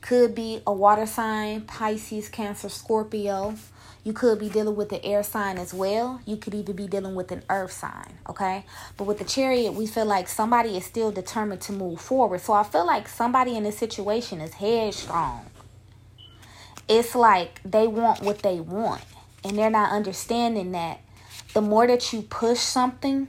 Could 0.00 0.34
be 0.34 0.62
a 0.66 0.72
water 0.72 1.06
sign, 1.06 1.62
Pisces, 1.62 2.28
Cancer, 2.28 2.68
Scorpio 2.68 3.54
you 4.02 4.14
could 4.14 4.38
be 4.38 4.48
dealing 4.48 4.76
with 4.76 4.88
the 4.88 5.04
air 5.04 5.22
sign 5.22 5.58
as 5.58 5.74
well. 5.74 6.22
You 6.24 6.36
could 6.36 6.54
even 6.54 6.74
be 6.74 6.86
dealing 6.86 7.14
with 7.14 7.30
an 7.32 7.42
earth 7.50 7.72
sign, 7.72 8.14
okay? 8.28 8.64
But 8.96 9.04
with 9.04 9.18
the 9.18 9.24
chariot, 9.24 9.72
we 9.72 9.86
feel 9.86 10.06
like 10.06 10.26
somebody 10.26 10.76
is 10.76 10.86
still 10.86 11.10
determined 11.12 11.60
to 11.62 11.72
move 11.72 12.00
forward. 12.00 12.40
So 12.40 12.54
I 12.54 12.62
feel 12.62 12.86
like 12.86 13.08
somebody 13.08 13.56
in 13.56 13.64
this 13.64 13.76
situation 13.76 14.40
is 14.40 14.54
headstrong. 14.54 15.44
It's 16.88 17.14
like 17.14 17.60
they 17.62 17.86
want 17.86 18.22
what 18.22 18.38
they 18.38 18.58
want, 18.58 19.04
and 19.44 19.56
they're 19.56 19.70
not 19.70 19.92
understanding 19.92 20.72
that 20.72 21.00
the 21.52 21.60
more 21.60 21.86
that 21.86 22.12
you 22.12 22.22
push 22.22 22.58
something, 22.58 23.28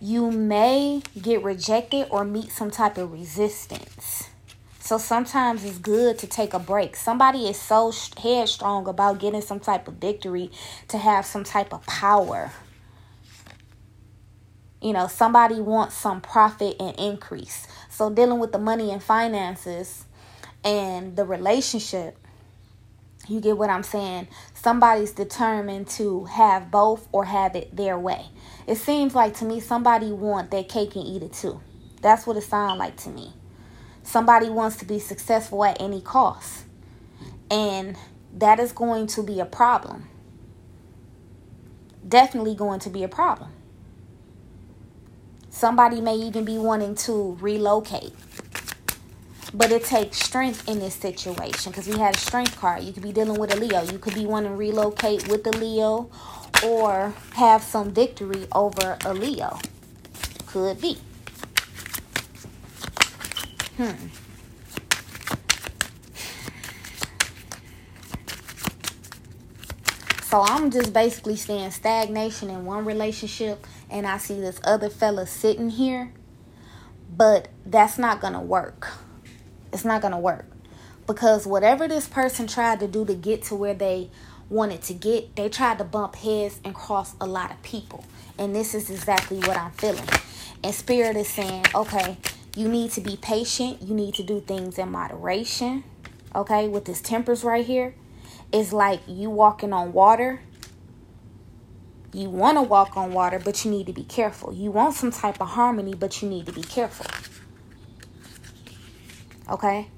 you 0.00 0.30
may 0.30 1.02
get 1.20 1.42
rejected 1.42 2.06
or 2.10 2.24
meet 2.24 2.50
some 2.50 2.70
type 2.70 2.98
of 2.98 3.12
resistance. 3.12 4.28
So 4.78 4.98
sometimes 4.98 5.64
it's 5.64 5.78
good 5.78 6.18
to 6.18 6.26
take 6.26 6.54
a 6.54 6.58
break. 6.58 6.94
Somebody 6.94 7.48
is 7.48 7.60
so 7.60 7.92
headstrong 8.22 8.86
about 8.86 9.18
getting 9.18 9.40
some 9.40 9.58
type 9.58 9.88
of 9.88 9.94
victory 9.94 10.50
to 10.88 10.98
have 10.98 11.26
some 11.26 11.42
type 11.42 11.72
of 11.72 11.84
power. 11.86 12.52
You 14.80 14.92
know, 14.92 15.08
somebody 15.08 15.60
wants 15.60 15.96
some 15.96 16.20
profit 16.20 16.76
and 16.78 16.94
increase. 17.00 17.66
So 17.90 18.10
dealing 18.10 18.38
with 18.38 18.52
the 18.52 18.58
money 18.58 18.92
and 18.92 19.02
finances 19.02 20.04
and 20.62 21.16
the 21.16 21.24
relationship, 21.24 22.16
you 23.26 23.40
get 23.40 23.58
what 23.58 23.70
I'm 23.70 23.82
saying? 23.82 24.28
Somebody's 24.54 25.10
determined 25.10 25.88
to 25.88 26.26
have 26.26 26.70
both 26.70 27.08
or 27.10 27.24
have 27.24 27.56
it 27.56 27.74
their 27.74 27.98
way. 27.98 28.26
It 28.66 28.76
seems 28.76 29.14
like 29.14 29.34
to 29.36 29.44
me 29.44 29.60
somebody 29.60 30.10
want 30.10 30.50
their 30.50 30.64
cake 30.64 30.96
and 30.96 31.06
eat 31.06 31.22
it 31.22 31.32
too. 31.32 31.60
That's 32.02 32.26
what 32.26 32.36
it 32.36 32.42
sounds 32.42 32.78
like 32.78 32.96
to 32.98 33.10
me. 33.10 33.32
Somebody 34.02 34.48
wants 34.48 34.76
to 34.76 34.84
be 34.84 34.98
successful 34.98 35.64
at 35.64 35.80
any 35.80 36.00
cost. 36.00 36.64
And 37.50 37.96
that 38.34 38.58
is 38.58 38.72
going 38.72 39.06
to 39.08 39.22
be 39.22 39.40
a 39.40 39.44
problem. 39.44 40.08
Definitely 42.06 42.54
going 42.54 42.80
to 42.80 42.90
be 42.90 43.02
a 43.02 43.08
problem. 43.08 43.50
Somebody 45.50 46.00
may 46.00 46.16
even 46.16 46.44
be 46.44 46.58
wanting 46.58 46.94
to 46.96 47.36
relocate. 47.40 48.12
But 49.54 49.72
it 49.72 49.84
takes 49.84 50.18
strength 50.18 50.68
in 50.68 50.80
this 50.80 50.94
situation 50.94 51.72
because 51.72 51.88
we 51.88 51.98
had 51.98 52.14
a 52.14 52.18
strength 52.18 52.58
card. 52.60 52.82
You 52.82 52.92
could 52.92 53.02
be 53.02 53.12
dealing 53.12 53.40
with 53.40 53.54
a 53.54 53.56
Leo. 53.56 53.82
You 53.82 53.98
could 53.98 54.14
be 54.14 54.26
wanting 54.26 54.50
to 54.50 54.56
relocate 54.56 55.28
with 55.28 55.44
the 55.44 55.56
Leo 55.56 56.10
or 56.64 57.14
have 57.34 57.62
some 57.62 57.92
victory 57.92 58.46
over 58.52 58.98
a 59.04 59.12
Leo. 59.12 59.58
Could 60.46 60.80
be. 60.80 60.98
Hmm. 63.76 63.92
So 70.22 70.42
I'm 70.42 70.70
just 70.70 70.92
basically 70.92 71.36
seeing 71.36 71.70
stagnation 71.70 72.50
in 72.50 72.64
one 72.64 72.84
relationship, 72.84 73.66
and 73.88 74.06
I 74.06 74.18
see 74.18 74.40
this 74.40 74.60
other 74.64 74.90
fella 74.90 75.26
sitting 75.26 75.70
here, 75.70 76.12
but 77.16 77.48
that's 77.64 77.96
not 77.96 78.20
gonna 78.20 78.42
work. 78.42 78.88
It's 79.72 79.84
not 79.84 80.02
gonna 80.02 80.18
work 80.18 80.46
because 81.06 81.46
whatever 81.46 81.86
this 81.88 82.08
person 82.08 82.46
tried 82.46 82.80
to 82.80 82.88
do 82.88 83.04
to 83.04 83.14
get 83.14 83.42
to 83.44 83.54
where 83.54 83.74
they 83.74 84.10
wanted 84.48 84.82
to 84.82 84.94
get, 84.94 85.34
they 85.36 85.48
tried 85.48 85.78
to 85.78 85.84
bump 85.84 86.16
heads 86.16 86.60
and 86.64 86.74
cross 86.74 87.14
a 87.20 87.26
lot 87.26 87.50
of 87.50 87.62
people. 87.62 88.04
And 88.38 88.54
this 88.54 88.74
is 88.74 88.90
exactly 88.90 89.38
what 89.38 89.56
I'm 89.56 89.72
feeling. 89.72 90.08
And 90.62 90.74
Spirit 90.74 91.16
is 91.16 91.28
saying, 91.28 91.64
okay, 91.74 92.16
you 92.56 92.68
need 92.68 92.90
to 92.92 93.00
be 93.00 93.16
patient. 93.16 93.82
You 93.82 93.94
need 93.94 94.14
to 94.14 94.22
do 94.22 94.40
things 94.40 94.78
in 94.78 94.90
moderation. 94.90 95.84
Okay, 96.34 96.68
with 96.68 96.84
this 96.84 97.00
temperance 97.00 97.44
right 97.44 97.64
here, 97.64 97.94
it's 98.52 98.72
like 98.72 99.00
you 99.06 99.30
walking 99.30 99.72
on 99.72 99.92
water. 99.92 100.40
You 102.12 102.30
want 102.30 102.56
to 102.56 102.62
walk 102.62 102.96
on 102.96 103.12
water, 103.12 103.38
but 103.38 103.64
you 103.64 103.70
need 103.70 103.86
to 103.86 103.92
be 103.92 104.04
careful. 104.04 104.52
You 104.52 104.70
want 104.70 104.94
some 104.94 105.10
type 105.10 105.40
of 105.40 105.48
harmony, 105.48 105.94
but 105.94 106.22
you 106.22 106.28
need 106.28 106.46
to 106.46 106.52
be 106.52 106.62
careful. 106.62 107.06
Okay? 109.50 109.88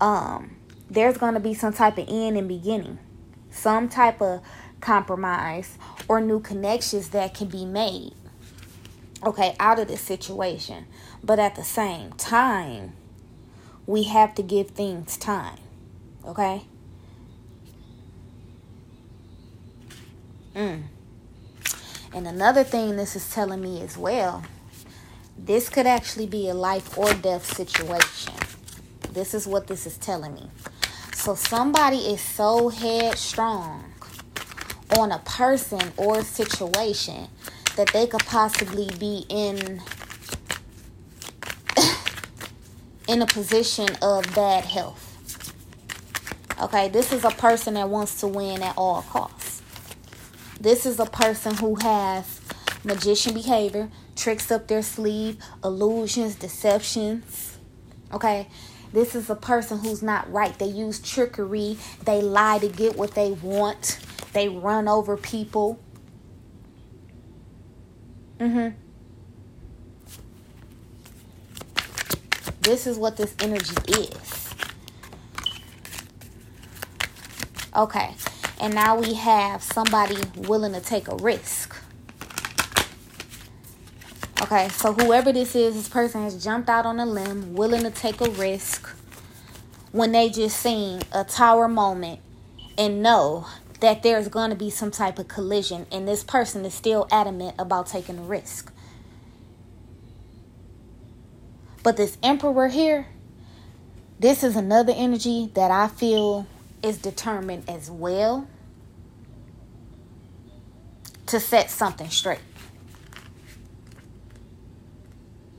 Um, 0.00 0.56
there's 0.90 1.16
going 1.16 1.34
to 1.34 1.40
be 1.40 1.54
some 1.54 1.72
type 1.72 1.98
of 1.98 2.08
end 2.08 2.36
and 2.36 2.48
beginning. 2.48 2.98
Some 3.58 3.88
type 3.88 4.22
of 4.22 4.42
compromise 4.80 5.76
or 6.06 6.20
new 6.20 6.40
connections 6.40 7.08
that 7.10 7.34
can 7.34 7.48
be 7.48 7.64
made 7.64 8.12
okay, 9.22 9.56
out 9.58 9.78
of 9.78 9.88
this 9.88 10.00
situation. 10.00 10.86
But 11.22 11.38
at 11.38 11.56
the 11.56 11.64
same 11.64 12.12
time, 12.12 12.92
we 13.86 14.04
have 14.04 14.34
to 14.36 14.42
give 14.42 14.70
things 14.70 15.16
time. 15.16 15.58
Okay? 16.24 16.64
Mm. 20.54 20.84
And 22.12 22.26
another 22.26 22.64
thing 22.64 22.96
this 22.96 23.16
is 23.16 23.30
telling 23.30 23.60
me 23.60 23.82
as 23.82 23.96
well, 23.96 24.42
this 25.36 25.68
could 25.68 25.86
actually 25.86 26.26
be 26.26 26.48
a 26.48 26.54
life 26.54 26.96
or 26.98 27.12
death 27.14 27.44
situation. 27.56 28.34
This 29.12 29.34
is 29.34 29.46
what 29.46 29.66
this 29.66 29.86
is 29.86 29.96
telling 29.96 30.34
me. 30.34 30.50
So 31.18 31.34
somebody 31.34 31.96
is 31.96 32.20
so 32.20 32.68
headstrong 32.68 33.92
on 34.96 35.10
a 35.10 35.18
person 35.18 35.92
or 35.96 36.22
situation 36.22 37.26
that 37.76 37.88
they 37.92 38.06
could 38.06 38.24
possibly 38.24 38.88
be 39.00 39.26
in 39.28 39.82
in 43.08 43.20
a 43.20 43.26
position 43.26 43.88
of 44.00 44.32
bad 44.32 44.64
health. 44.64 45.04
Okay, 46.62 46.88
this 46.88 47.12
is 47.12 47.24
a 47.24 47.30
person 47.30 47.74
that 47.74 47.88
wants 47.88 48.20
to 48.20 48.28
win 48.28 48.62
at 48.62 48.78
all 48.78 49.02
costs. 49.02 49.60
This 50.60 50.86
is 50.86 51.00
a 51.00 51.06
person 51.06 51.56
who 51.56 51.74
has 51.80 52.40
magician 52.84 53.34
behavior, 53.34 53.90
tricks 54.14 54.52
up 54.52 54.68
their 54.68 54.82
sleeve, 54.82 55.36
illusions, 55.64 56.36
deceptions. 56.36 57.58
Okay? 58.14 58.46
This 58.92 59.14
is 59.14 59.28
a 59.30 59.34
person 59.34 59.78
who's 59.78 60.02
not 60.02 60.30
right. 60.32 60.58
They 60.58 60.66
use 60.66 60.98
trickery, 61.00 61.78
they 62.04 62.22
lie 62.22 62.58
to 62.58 62.68
get 62.68 62.96
what 62.96 63.12
they 63.12 63.32
want, 63.32 63.98
they 64.32 64.48
run 64.48 64.88
over 64.88 65.16
people. 65.16 65.78
Mhm. 68.38 68.74
This 72.62 72.86
is 72.86 72.98
what 72.98 73.16
this 73.16 73.34
energy 73.40 73.74
is. 73.92 74.48
Okay. 77.74 78.14
And 78.60 78.74
now 78.74 78.98
we 78.98 79.14
have 79.14 79.62
somebody 79.62 80.18
willing 80.36 80.72
to 80.72 80.80
take 80.80 81.08
a 81.08 81.16
risk. 81.16 81.67
Okay, 84.40 84.68
so 84.70 84.92
whoever 84.92 85.32
this 85.32 85.54
is, 85.54 85.74
this 85.74 85.88
person 85.88 86.22
has 86.22 86.42
jumped 86.42 86.70
out 86.70 86.86
on 86.86 86.98
a 86.98 87.04
limb, 87.04 87.54
willing 87.54 87.82
to 87.82 87.90
take 87.90 88.20
a 88.20 88.30
risk 88.30 88.88
when 89.92 90.12
they 90.12 90.30
just 90.30 90.58
seen 90.58 91.02
a 91.12 91.24
tower 91.24 91.68
moment 91.68 92.20
and 92.78 93.02
know 93.02 93.46
that 93.80 94.02
there's 94.02 94.28
going 94.28 94.50
to 94.50 94.56
be 94.56 94.70
some 94.70 94.90
type 94.90 95.18
of 95.18 95.28
collision, 95.28 95.86
and 95.92 96.06
this 96.06 96.24
person 96.24 96.64
is 96.64 96.72
still 96.72 97.06
adamant 97.10 97.56
about 97.58 97.88
taking 97.88 98.18
a 98.18 98.22
risk. 98.22 98.72
But 101.82 101.96
this 101.96 102.16
emperor 102.22 102.68
here, 102.68 103.06
this 104.18 104.42
is 104.42 104.56
another 104.56 104.92
energy 104.94 105.50
that 105.54 105.70
I 105.70 105.88
feel 105.88 106.46
is 106.82 106.98
determined 106.98 107.68
as 107.68 107.90
well 107.90 108.48
to 111.26 111.38
set 111.38 111.70
something 111.70 112.08
straight. 112.08 112.40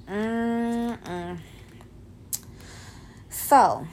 Mm-mm. 0.09 1.37
So, 3.29 3.85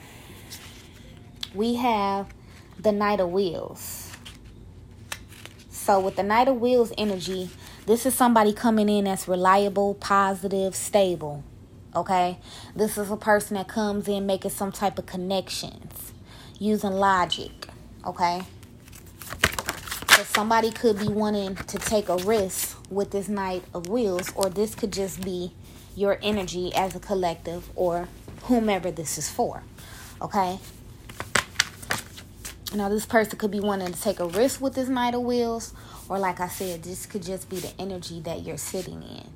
we 1.53 1.75
have 1.75 2.33
the 2.79 2.91
Knight 2.91 3.19
of 3.19 3.29
Wheels. 3.29 4.11
So, 5.69 5.99
with 5.99 6.15
the 6.15 6.23
Knight 6.23 6.47
of 6.47 6.59
Wheels 6.59 6.91
energy, 6.97 7.51
this 7.85 8.07
is 8.07 8.15
somebody 8.15 8.51
coming 8.51 8.89
in 8.89 9.05
that's 9.05 9.27
reliable, 9.27 9.93
positive, 9.93 10.75
stable. 10.75 11.43
Okay? 11.95 12.39
This 12.75 12.97
is 12.97 13.11
a 13.11 13.17
person 13.17 13.55
that 13.55 13.67
comes 13.67 14.07
in 14.07 14.25
making 14.25 14.51
some 14.51 14.71
type 14.71 14.97
of 14.97 15.05
connections, 15.05 16.13
using 16.57 16.93
logic. 16.93 17.67
Okay? 18.05 18.41
So, 20.15 20.23
somebody 20.23 20.71
could 20.71 20.97
be 20.97 21.09
wanting 21.09 21.55
to 21.55 21.77
take 21.77 22.09
a 22.09 22.17
risk 22.17 22.75
with 22.89 23.11
this 23.11 23.27
Knight 23.27 23.63
of 23.75 23.87
Wheels, 23.87 24.31
or 24.35 24.49
this 24.49 24.73
could 24.73 24.91
just 24.91 25.21
be 25.21 25.53
your 25.97 26.19
energy 26.21 26.71
as 26.75 26.95
a 26.95 26.99
collective 26.99 27.67
or 27.75 28.07
whomever 28.43 28.91
this 28.91 29.17
is 29.17 29.29
for. 29.29 29.63
Okay? 30.21 30.59
Now, 32.75 32.87
this 32.87 33.07
person 33.07 33.39
could 33.39 33.49
be 33.49 33.59
wanting 33.59 33.91
to 33.91 33.99
take 33.99 34.19
a 34.19 34.27
risk 34.27 34.61
with 34.61 34.75
this 34.75 34.89
Knight 34.89 35.15
of 35.15 35.21
Wheels, 35.21 35.73
or 36.07 36.19
like 36.19 36.39
I 36.39 36.49
said, 36.49 36.83
this 36.83 37.07
could 37.07 37.23
just 37.23 37.49
be 37.49 37.57
the 37.57 37.73
energy 37.79 38.19
that 38.21 38.43
you're 38.43 38.57
sitting 38.57 39.01
in. 39.01 39.27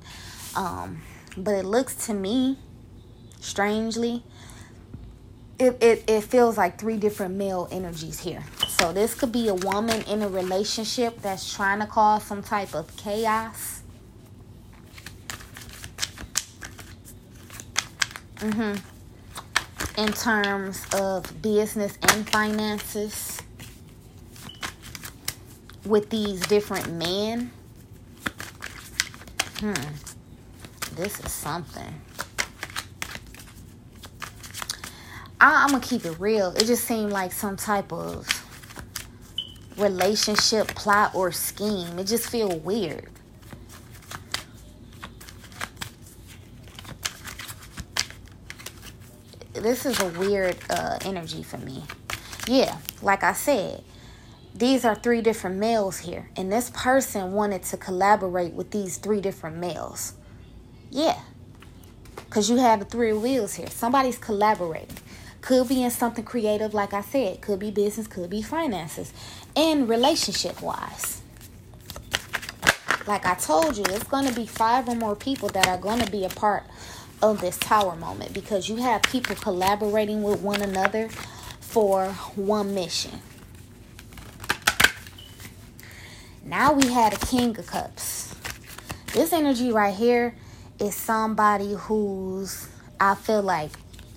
Um, 0.54 1.02
but 1.36 1.52
it 1.52 1.64
looks 1.64 2.06
to 2.06 2.14
me, 2.14 2.58
strangely, 3.40 4.22
it, 5.58 5.82
it, 5.82 6.04
it 6.06 6.20
feels 6.22 6.56
like 6.56 6.78
three 6.78 6.96
different 6.96 7.34
male 7.34 7.66
energies 7.72 8.20
here. 8.20 8.44
So, 8.68 8.92
this 8.92 9.14
could 9.14 9.32
be 9.32 9.48
a 9.48 9.54
woman 9.54 10.02
in 10.02 10.22
a 10.22 10.28
relationship 10.28 11.20
that's 11.22 11.52
trying 11.52 11.80
to 11.80 11.86
cause 11.86 12.22
some 12.22 12.42
type 12.42 12.74
of 12.74 12.96
chaos 12.96 13.81
Mm-hmm. 18.42 20.00
In 20.00 20.12
terms 20.12 20.84
of 20.94 21.40
business 21.40 21.96
and 22.02 22.28
finances 22.28 23.40
with 25.84 26.10
these 26.10 26.40
different 26.46 26.92
men. 26.92 27.52
Hmm. 29.60 29.74
This 30.96 31.20
is 31.20 31.30
something. 31.30 31.94
I, 35.40 35.62
I'm 35.64 35.70
gonna 35.70 35.80
keep 35.80 36.04
it 36.04 36.18
real. 36.18 36.50
It 36.50 36.66
just 36.66 36.84
seemed 36.84 37.12
like 37.12 37.30
some 37.30 37.56
type 37.56 37.92
of 37.92 38.26
relationship 39.76 40.66
plot 40.68 41.14
or 41.14 41.30
scheme. 41.30 41.98
It 41.98 42.04
just 42.08 42.28
feel 42.28 42.58
weird. 42.58 43.10
This 49.62 49.86
is 49.86 50.00
a 50.00 50.08
weird 50.18 50.56
uh, 50.68 50.98
energy 51.04 51.42
for 51.42 51.58
me. 51.58 51.84
Yeah, 52.48 52.76
like 53.00 53.22
I 53.22 53.32
said, 53.32 53.82
these 54.54 54.84
are 54.84 54.94
three 54.94 55.20
different 55.20 55.56
males 55.56 55.98
here, 56.00 56.28
and 56.36 56.52
this 56.52 56.70
person 56.70 57.32
wanted 57.32 57.62
to 57.64 57.76
collaborate 57.76 58.52
with 58.52 58.70
these 58.70 58.98
three 58.98 59.20
different 59.20 59.56
males. 59.56 60.14
Yeah, 60.90 61.20
because 62.16 62.50
you 62.50 62.56
have 62.56 62.80
the 62.80 62.84
three 62.84 63.12
wheels 63.12 63.54
here. 63.54 63.68
Somebody's 63.68 64.18
collaborating. 64.18 64.98
Could 65.40 65.68
be 65.68 65.82
in 65.82 65.90
something 65.90 66.24
creative, 66.24 66.74
like 66.74 66.92
I 66.92 67.00
said, 67.00 67.40
could 67.40 67.58
be 67.58 67.70
business, 67.70 68.06
could 68.06 68.30
be 68.30 68.42
finances, 68.42 69.12
and 69.56 69.88
relationship 69.88 70.60
wise. 70.62 71.22
Like 73.06 73.26
I 73.26 73.34
told 73.34 73.76
you, 73.76 73.84
it's 73.88 74.04
going 74.04 74.26
to 74.26 74.34
be 74.34 74.46
five 74.46 74.88
or 74.88 74.94
more 74.94 75.16
people 75.16 75.48
that 75.50 75.66
are 75.66 75.78
going 75.78 76.00
to 76.00 76.10
be 76.10 76.24
a 76.24 76.28
part 76.28 76.62
of 77.22 77.40
this 77.40 77.56
tower 77.56 77.94
moment 77.96 78.34
because 78.34 78.68
you 78.68 78.76
have 78.76 79.02
people 79.02 79.36
collaborating 79.36 80.22
with 80.22 80.40
one 80.40 80.60
another 80.60 81.08
for 81.60 82.08
one 82.34 82.74
mission. 82.74 83.20
Now 86.44 86.72
we 86.72 86.88
had 86.88 87.14
a 87.14 87.26
King 87.26 87.56
of 87.58 87.66
Cups. 87.66 88.34
This 89.14 89.32
energy 89.32 89.70
right 89.70 89.94
here 89.94 90.34
is 90.80 90.96
somebody 90.96 91.74
who's, 91.74 92.68
I 92.98 93.14
feel 93.14 93.42
like, 93.42 93.70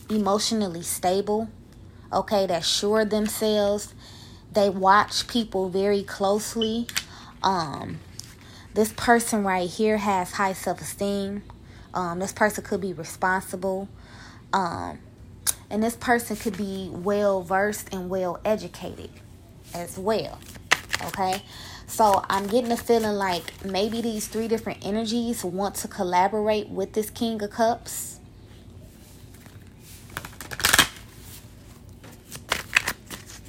emotionally 0.09 0.81
stable, 0.81 1.49
okay, 2.11 2.47
that's 2.47 2.67
sure 2.67 3.05
themselves. 3.05 3.93
They 4.51 4.69
watch 4.69 5.27
people 5.27 5.69
very 5.69 6.01
closely. 6.01 6.87
Um, 7.43 7.99
this 8.73 8.93
person 8.93 9.43
right 9.43 9.69
here 9.69 9.97
has 9.97 10.31
high 10.33 10.53
self 10.53 10.81
esteem. 10.81 11.43
Um, 11.95 12.19
this 12.19 12.33
person 12.33 12.63
could 12.63 12.81
be 12.81 12.91
responsible. 12.91 13.87
Um, 14.51 14.99
and 15.69 15.81
this 15.81 15.95
person 15.95 16.35
could 16.35 16.57
be 16.57 16.89
well 16.91 17.41
versed 17.41 17.93
and 17.93 18.09
well 18.09 18.39
educated 18.43 19.09
as 19.73 19.97
well. 19.97 20.39
Okay? 21.05 21.41
So 21.87 22.23
I'm 22.29 22.47
getting 22.47 22.71
a 22.71 22.77
feeling 22.77 23.15
like 23.15 23.63
maybe 23.63 24.01
these 24.01 24.27
three 24.27 24.47
different 24.49 24.85
energies 24.85 25.43
want 25.43 25.75
to 25.75 25.87
collaborate 25.87 26.69
with 26.69 26.93
this 26.93 27.09
King 27.09 27.41
of 27.41 27.51
Cups. 27.51 28.19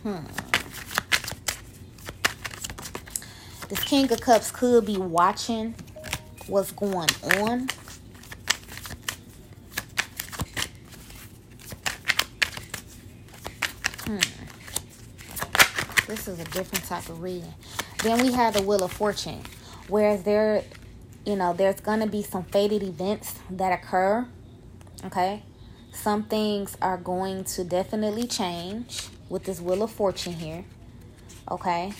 Hmm. 0.02 0.24
This 3.68 3.82
King 3.82 4.12
of 4.12 4.20
Cups 4.20 4.52
could 4.52 4.86
be 4.86 4.96
watching 4.96 5.74
what's 6.46 6.70
going 6.70 7.08
on 7.40 7.68
Hmm. 14.06 14.20
This 16.26 16.40
is 16.40 16.44
a 16.44 16.50
different 16.50 16.84
type 16.84 17.08
of 17.08 17.22
reading. 17.22 17.54
Then 18.02 18.20
we 18.20 18.32
have 18.32 18.54
the 18.54 18.62
Wheel 18.62 18.82
of 18.82 18.90
Fortune, 18.90 19.42
whereas 19.86 20.24
there, 20.24 20.64
you 21.24 21.36
know, 21.36 21.52
there's 21.52 21.78
going 21.78 22.00
to 22.00 22.08
be 22.08 22.24
some 22.24 22.42
fated 22.42 22.82
events 22.82 23.38
that 23.48 23.72
occur. 23.72 24.26
Okay. 25.04 25.44
Some 25.92 26.24
things 26.24 26.76
are 26.82 26.96
going 26.96 27.44
to 27.44 27.62
definitely 27.62 28.26
change 28.26 29.06
with 29.28 29.44
this 29.44 29.60
Wheel 29.60 29.84
of 29.84 29.92
Fortune 29.92 30.32
here. 30.32 30.64
Okay. 31.48 31.92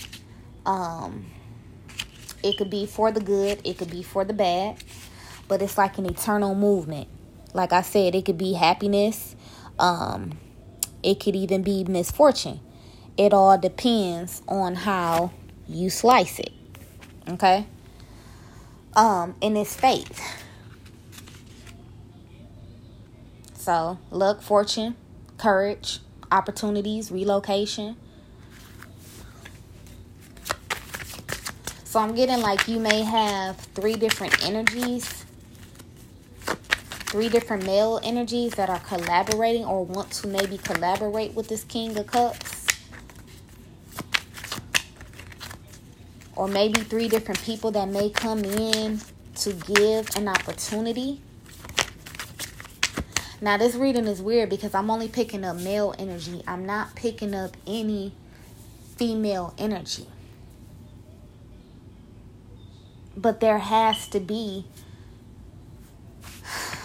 Um, 0.65 1.27
it 2.43 2.59
could 2.59 2.69
be 2.69 2.85
for 2.85 3.13
the 3.13 3.21
good, 3.21 3.61
it 3.63 3.79
could 3.79 3.93
be 3.93 4.03
for 4.03 4.25
the 4.25 4.35
bad, 4.35 4.83
but 5.47 5.63
it's 5.63 5.79
like 5.79 5.99
an 5.99 6.07
eternal 6.07 6.57
movement. 6.57 7.07
Like 7.55 7.73
I 7.73 7.83
said, 7.83 8.17
it 8.17 8.25
could 8.25 8.39
be 8.39 8.55
happiness, 8.55 9.37
um, 9.79 10.41
it 11.05 11.21
could 11.21 11.37
even 11.37 11.63
be 11.63 11.85
misfortune. 11.85 12.59
It 13.17 13.33
all 13.33 13.57
depends 13.59 14.43
on 14.47 14.75
how 14.75 15.33
you 15.69 15.91
slice 15.91 16.39
it. 16.39 16.53
Okay? 17.29 17.67
Um, 18.95 19.35
and 19.43 19.57
it's 19.57 19.75
faith. 19.75 20.21
So, 23.55 23.99
luck, 24.11 24.43
fortune, 24.43 24.97
courage, 25.39 26.01
opportunities, 26.31 27.11
relocation. 27.11 27.97
So 31.85 32.01
I'm 32.01 32.15
getting 32.15 32.41
like 32.41 32.69
you 32.69 32.79
may 32.79 33.03
have 33.03 33.57
three 33.57 33.97
different 33.97 34.45
energies 34.45 35.27
three 37.17 37.29
different 37.31 37.65
male 37.65 37.99
energies 38.03 38.53
that 38.53 38.69
are 38.69 38.81
collaborating 38.81 39.65
or 39.65 39.87
want 39.87 40.11
to 40.11 40.27
maybe 40.27 40.59
collaborate 40.59 41.33
with 41.35 41.49
this 41.49 41.65
King 41.65 41.97
of 41.97 42.07
Cups. 42.07 42.56
Or 46.37 46.47
maybe 46.47 46.81
three 46.81 47.09
different 47.09 47.43
people 47.43 47.71
that 47.73 47.89
may 47.89 48.11
come 48.11 48.45
in 48.45 49.01
to 49.37 49.53
give 49.53 50.15
an 50.17 50.29
opportunity. 50.29 51.21
Now, 53.41 53.57
this 53.57 53.75
reading 53.75 54.07
is 54.07 54.23
weird 54.23 54.49
because 54.49 54.75
I'm 54.75 54.91
only 54.91 55.09
picking 55.09 55.45
up 55.45 55.57
male 55.57 55.95
energy. 55.99 56.43
I'm 56.47 56.65
not 56.65 56.95
picking 56.95 57.35
up 57.35 57.57
any 57.67 58.13
female 58.97 59.55
energy. 59.59 60.07
But 63.17 63.41
there 63.41 63.59
has 63.59 64.09
to 64.09 64.21
be 64.21 64.67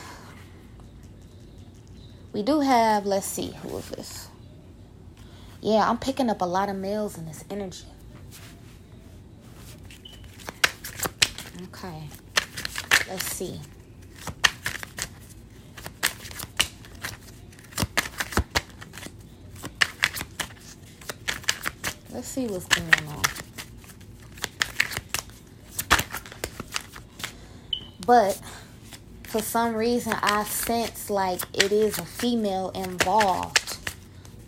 We 2.33 2.43
do 2.43 2.61
have, 2.61 3.05
let's 3.05 3.27
see, 3.27 3.51
who 3.61 3.77
is 3.77 3.89
this? 3.89 4.29
Yeah, 5.61 5.89
I'm 5.89 5.97
picking 5.97 6.29
up 6.29 6.41
a 6.41 6.45
lot 6.45 6.69
of 6.69 6.75
males 6.75 7.17
in 7.17 7.25
this 7.25 7.43
energy. 7.49 7.85
Okay. 11.63 12.03
Let's 13.07 13.25
see. 13.25 13.59
Let's 22.11 22.27
see 22.27 22.47
what's 22.47 22.65
going 22.65 23.07
on. 23.07 23.21
But 28.05 28.41
for 29.23 29.41
some 29.41 29.75
reason 29.75 30.13
I 30.21 30.43
sense 30.43 31.09
like 31.09 31.41
it 31.53 31.71
is 31.71 31.97
a 31.97 32.05
female 32.05 32.69
involved 32.71 33.77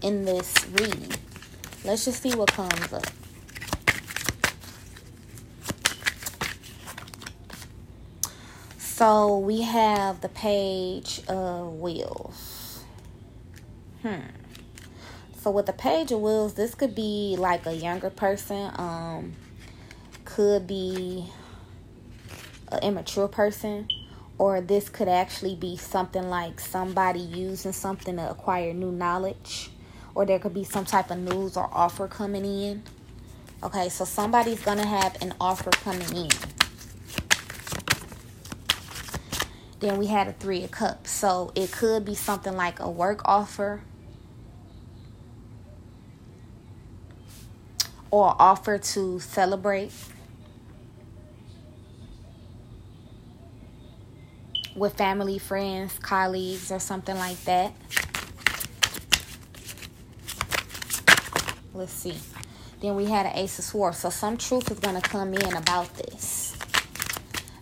in 0.01 0.25
this 0.25 0.53
reading. 0.71 1.11
Let's 1.85 2.05
just 2.05 2.21
see 2.21 2.35
what 2.35 2.51
comes 2.51 2.91
up. 2.91 3.05
So 8.95 9.39
we 9.39 9.63
have 9.63 10.21
the 10.21 10.29
page 10.29 11.23
of 11.27 11.79
wheels. 11.79 12.83
Hmm. 14.03 14.19
So 15.41 15.49
with 15.49 15.65
the 15.65 15.73
page 15.73 16.11
of 16.11 16.21
wheels, 16.21 16.53
this 16.53 16.75
could 16.75 16.93
be 16.93 17.35
like 17.39 17.65
a 17.65 17.73
younger 17.73 18.11
person. 18.11 18.69
Um, 18.75 19.33
could 20.25 20.67
be 20.67 21.25
an 22.71 22.83
immature 22.83 23.27
person 23.27 23.87
or 24.37 24.61
this 24.61 24.89
could 24.89 25.07
actually 25.07 25.55
be 25.55 25.75
something 25.75 26.29
like 26.29 26.59
somebody 26.59 27.19
using 27.19 27.71
something 27.71 28.17
to 28.17 28.29
acquire 28.29 28.73
new 28.73 28.91
knowledge 28.91 29.71
or 30.13 30.23
there 30.27 30.37
could 30.37 30.53
be 30.53 30.63
some 30.63 30.85
type 30.85 31.09
of 31.09 31.17
news 31.17 31.57
or 31.57 31.67
offer 31.73 32.07
coming 32.07 32.45
in 32.45 32.83
okay 33.63 33.89
so 33.89 34.05
somebody's 34.05 34.61
gonna 34.61 34.85
have 34.85 35.19
an 35.21 35.33
offer 35.41 35.71
coming 35.71 36.15
in 36.15 36.62
then 39.83 39.97
we 39.97 40.07
had 40.07 40.27
a 40.27 40.33
three 40.33 40.63
of 40.63 40.71
cups 40.71 41.11
so 41.11 41.51
it 41.55 41.71
could 41.71 42.05
be 42.05 42.15
something 42.15 42.55
like 42.55 42.79
a 42.79 42.89
work 42.89 43.21
offer 43.25 43.81
or 48.09 48.35
offer 48.39 48.77
to 48.77 49.19
celebrate 49.19 49.91
with 54.75 54.93
family, 54.93 55.37
friends, 55.37 55.99
colleagues, 55.99 56.71
or 56.71 56.79
something 56.79 57.15
like 57.17 57.43
that. 57.43 57.73
Let's 61.73 61.91
see. 61.91 62.15
Then 62.81 62.95
we 62.95 63.05
had 63.05 63.25
an 63.25 63.33
Ace 63.35 63.59
of 63.59 63.65
Swords. 63.65 63.97
So 63.97 64.09
some 64.09 64.37
truth 64.37 64.69
is 64.71 64.79
going 64.79 64.99
to 64.99 65.01
come 65.01 65.33
in 65.33 65.55
about 65.55 65.93
this. 65.95 66.42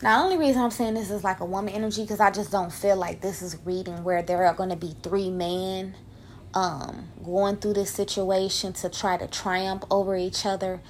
Now, 0.03 0.17
the 0.17 0.23
only 0.23 0.47
reason 0.47 0.63
I'm 0.63 0.71
saying 0.71 0.95
this 0.95 1.11
is 1.11 1.23
like 1.23 1.41
a 1.41 1.45
woman 1.45 1.75
energy 1.75 2.01
because 2.01 2.19
I 2.19 2.31
just 2.31 2.51
don't 2.51 2.73
feel 2.73 2.95
like 2.95 3.21
this 3.21 3.43
is 3.43 3.55
reading 3.63 4.03
where 4.03 4.23
there 4.23 4.45
are 4.45 4.53
going 4.55 4.71
to 4.71 4.75
be 4.75 4.95
three 5.03 5.29
men 5.29 5.95
um, 6.55 7.09
going 7.23 7.57
through 7.57 7.73
this 7.73 7.91
situation 7.91 8.73
to 8.73 8.89
try 8.89 9.17
to 9.17 9.27
triumph 9.27 9.83
over 9.91 10.17
each 10.17 10.43
other 10.43 10.81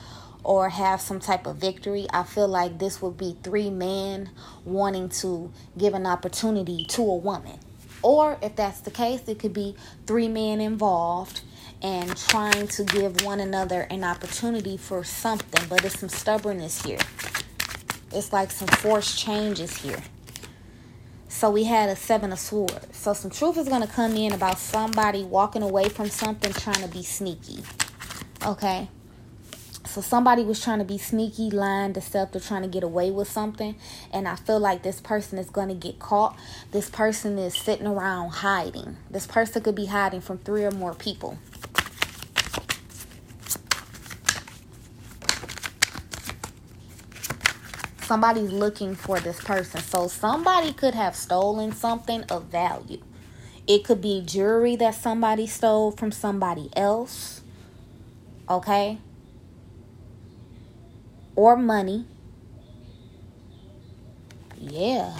or 0.45 0.69
have 0.69 1.01
some 1.01 1.19
type 1.19 1.45
of 1.45 1.57
victory. 1.57 2.07
I 2.13 2.23
feel 2.23 2.47
like 2.47 2.79
this 2.79 3.01
would 3.01 3.17
be 3.17 3.35
three 3.43 3.69
men 3.69 4.29
wanting 4.63 5.09
to 5.09 5.51
give 5.77 5.93
an 5.93 6.05
opportunity 6.05 6.85
to 6.85 7.01
a 7.01 7.15
woman. 7.15 7.59
Or 8.01 8.37
if 8.41 8.55
that's 8.55 8.79
the 8.79 8.91
case, 8.91 9.27
it 9.27 9.39
could 9.39 9.53
be 9.53 9.75
three 10.07 10.29
men 10.29 10.61
involved 10.61 11.41
and 11.81 12.15
trying 12.15 12.69
to 12.69 12.83
give 12.85 13.25
one 13.25 13.41
another 13.41 13.81
an 13.89 14.05
opportunity 14.05 14.77
for 14.77 15.03
something. 15.03 15.65
But 15.67 15.83
it's 15.83 15.99
some 15.99 16.09
stubbornness 16.09 16.83
here. 16.83 16.99
It's 18.13 18.33
like 18.33 18.51
some 18.51 18.67
forced 18.67 19.17
changes 19.17 19.77
here. 19.77 20.01
So 21.27 21.49
we 21.49 21.63
had 21.63 21.89
a 21.89 21.95
seven 21.95 22.31
of 22.31 22.39
swords. 22.39 22.87
So 22.91 23.13
some 23.13 23.31
truth 23.31 23.57
is 23.57 23.67
going 23.67 23.81
to 23.81 23.87
come 23.87 24.15
in 24.15 24.33
about 24.33 24.59
somebody 24.59 25.23
walking 25.23 25.63
away 25.63 25.89
from 25.89 26.09
something, 26.09 26.51
trying 26.53 26.81
to 26.81 26.87
be 26.87 27.03
sneaky. 27.03 27.63
Okay. 28.45 28.89
So 29.85 30.01
somebody 30.01 30.43
was 30.43 30.61
trying 30.61 30.79
to 30.79 30.85
be 30.85 30.97
sneaky, 30.97 31.49
lying, 31.49 31.93
deceptive, 31.93 32.45
trying 32.45 32.61
to 32.61 32.67
get 32.67 32.83
away 32.83 33.11
with 33.11 33.29
something. 33.29 33.75
And 34.13 34.27
I 34.27 34.35
feel 34.35 34.59
like 34.59 34.83
this 34.83 35.01
person 35.01 35.37
is 35.37 35.49
going 35.49 35.69
to 35.69 35.73
get 35.73 35.99
caught. 35.99 36.37
This 36.71 36.89
person 36.89 37.37
is 37.37 37.55
sitting 37.55 37.87
around 37.87 38.29
hiding. 38.29 38.97
This 39.09 39.25
person 39.25 39.63
could 39.63 39.75
be 39.75 39.87
hiding 39.87 40.21
from 40.21 40.37
three 40.37 40.63
or 40.63 40.71
more 40.71 40.93
people. 40.93 41.37
Somebody's 48.11 48.51
looking 48.51 48.93
for 48.93 49.21
this 49.21 49.41
person. 49.41 49.79
So 49.79 50.09
somebody 50.09 50.73
could 50.73 50.95
have 50.95 51.15
stolen 51.15 51.71
something 51.71 52.23
of 52.23 52.47
value. 52.47 53.01
It 53.67 53.85
could 53.85 54.01
be 54.01 54.21
jewelry 54.25 54.75
that 54.75 54.95
somebody 54.95 55.47
stole 55.47 55.91
from 55.91 56.11
somebody 56.11 56.69
else. 56.75 57.39
Okay? 58.49 58.97
or 61.35 61.55
money. 61.55 62.05
Yeah. 64.59 65.17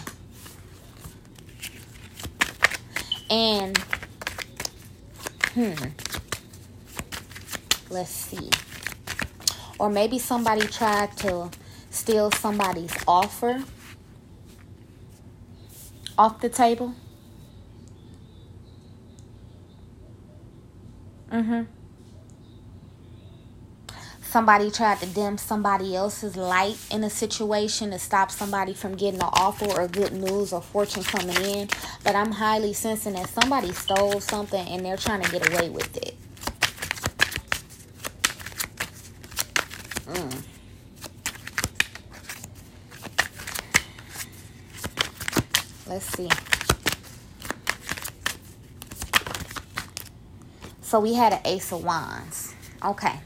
And, 3.30 3.77
hmm, 5.54 5.73
let's 7.89 8.10
see. 8.10 8.49
Or 9.80 9.89
maybe 9.89 10.19
somebody 10.19 10.67
tried 10.67 11.15
to 11.17 11.49
steal 11.91 12.32
somebody's 12.32 12.95
offer 13.08 13.63
off 16.17 16.41
the 16.41 16.49
table. 16.49 16.95
Hmm 21.30 21.63
somebody 24.32 24.71
tried 24.71 24.97
to 24.97 25.06
dim 25.08 25.38
somebody 25.38 25.93
else's 25.93 26.38
light 26.38 26.77
in 26.89 27.04
a 27.04 27.10
situation 27.10 27.91
to 27.91 27.99
stop 27.99 28.32
somebody 28.32 28.73
from 28.73 28.95
getting 28.95 29.19
an 29.19 29.30
offer 29.34 29.65
or 29.77 29.89
good 29.89 30.13
news 30.13 30.54
or 30.54 30.62
fortune 30.62 31.04
coming 31.04 31.36
in. 31.43 31.67
But 32.06 32.15
I'm 32.15 32.32
highly 32.32 32.71
sensing 32.71 33.13
that 33.13 33.27
somebody 33.27 33.73
stole 33.73 34.21
something 34.21 34.65
and 34.69 34.86
they're 34.86 34.95
trying 34.95 35.21
to 35.21 35.30
get 35.30 35.54
away 35.54 35.69
with 35.69 35.97
it. 35.97 36.15
Mm. 40.06 40.43
Let's 45.91 46.06
see. 46.06 46.30
So 50.80 51.01
we 51.01 51.15
had 51.15 51.34
an 51.34 51.41
Ace 51.43 51.73
of 51.73 51.84
Wands. 51.84 52.56
Okay. 52.82 53.19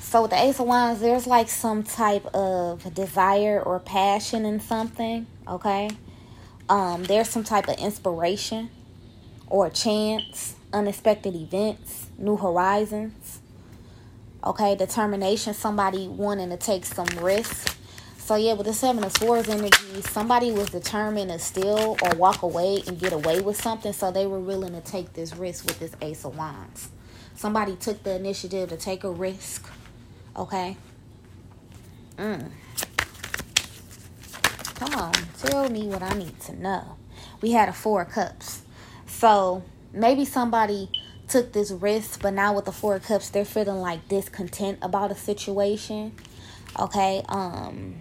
So 0.00 0.22
with 0.22 0.32
the 0.32 0.42
Ace 0.42 0.58
of 0.58 0.66
Wands, 0.66 1.00
there's 1.00 1.28
like 1.28 1.48
some 1.48 1.84
type 1.84 2.26
of 2.34 2.92
desire 2.92 3.62
or 3.62 3.78
passion 3.78 4.44
in 4.44 4.58
something, 4.58 5.28
okay? 5.46 5.88
Um, 6.68 7.04
there's 7.04 7.28
some 7.28 7.44
type 7.44 7.68
of 7.68 7.78
inspiration 7.78 8.68
or 9.46 9.70
chance, 9.70 10.56
unexpected 10.72 11.36
events, 11.36 12.08
new 12.18 12.36
horizons, 12.36 13.38
okay? 14.42 14.74
Determination, 14.74 15.54
somebody 15.54 16.08
wanting 16.08 16.50
to 16.50 16.56
take 16.56 16.84
some 16.84 17.06
risk. 17.20 17.75
So 18.26 18.34
yeah, 18.34 18.54
with 18.54 18.66
the 18.66 18.74
Seven 18.74 19.04
of 19.04 19.12
Swords 19.12 19.48
energy, 19.48 20.02
somebody 20.02 20.50
was 20.50 20.70
determined 20.70 21.30
to 21.30 21.38
steal 21.38 21.96
or 22.02 22.16
walk 22.16 22.42
away 22.42 22.82
and 22.88 22.98
get 22.98 23.12
away 23.12 23.40
with 23.40 23.56
something, 23.56 23.92
so 23.92 24.10
they 24.10 24.26
were 24.26 24.40
willing 24.40 24.72
to 24.72 24.80
take 24.80 25.12
this 25.12 25.36
risk 25.36 25.64
with 25.64 25.78
this 25.78 25.92
Ace 26.02 26.24
of 26.24 26.36
Wands. 26.36 26.88
Somebody 27.36 27.76
took 27.76 28.02
the 28.02 28.16
initiative 28.16 28.68
to 28.70 28.76
take 28.76 29.04
a 29.04 29.10
risk 29.10 29.70
Okay? 30.36 30.76
Mm. 32.18 32.50
Come 34.74 34.94
on, 34.94 35.12
tell 35.38 35.68
me 35.70 35.86
what 35.86 36.02
I 36.02 36.10
need 36.10 36.38
to 36.40 36.60
know. 36.60 36.96
we 37.40 37.52
had 37.52 37.68
a 37.68 37.72
four 37.72 38.02
of 38.02 38.10
cups. 38.10 38.62
So 39.06 39.62
maybe 39.92 40.24
somebody 40.24 40.90
took 41.28 41.52
this 41.52 41.70
risk, 41.70 42.20
but 42.20 42.34
now 42.34 42.54
with 42.54 42.66
the 42.66 42.72
four 42.72 42.96
of 42.96 43.04
cups, 43.04 43.30
they're 43.30 43.46
feeling 43.46 43.78
like 43.78 44.08
discontent 44.08 44.78
about 44.82 45.10
a 45.10 45.14
situation. 45.14 46.12
Okay, 46.78 47.22
um, 47.30 47.94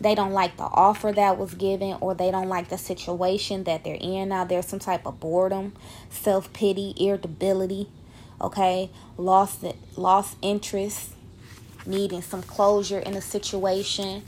they 0.00 0.14
don't 0.14 0.32
like 0.32 0.56
the 0.56 0.64
offer 0.64 1.12
that 1.12 1.36
was 1.36 1.54
given, 1.54 1.96
or 2.00 2.14
they 2.14 2.30
don't 2.30 2.48
like 2.48 2.68
the 2.68 2.78
situation 2.78 3.64
that 3.64 3.84
they're 3.84 3.98
in. 4.00 4.30
Now 4.30 4.44
there's 4.44 4.66
some 4.66 4.78
type 4.78 5.06
of 5.06 5.20
boredom, 5.20 5.74
self 6.08 6.52
pity, 6.52 6.94
irritability. 6.96 7.88
Okay, 8.40 8.90
lost 9.18 9.64
lost 9.96 10.38
interest, 10.40 11.10
needing 11.84 12.22
some 12.22 12.42
closure 12.42 12.98
in 12.98 13.14
a 13.14 13.20
situation. 13.20 14.22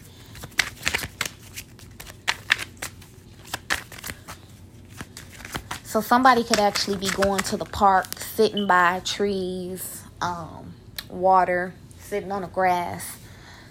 So 5.84 6.00
somebody 6.00 6.42
could 6.44 6.58
actually 6.58 6.96
be 6.96 7.10
going 7.10 7.40
to 7.44 7.56
the 7.56 7.66
park, 7.66 8.06
sitting 8.18 8.66
by 8.66 9.00
trees, 9.04 10.02
um, 10.22 10.72
water, 11.10 11.74
sitting 11.98 12.32
on 12.32 12.42
the 12.42 12.48
grass, 12.48 13.18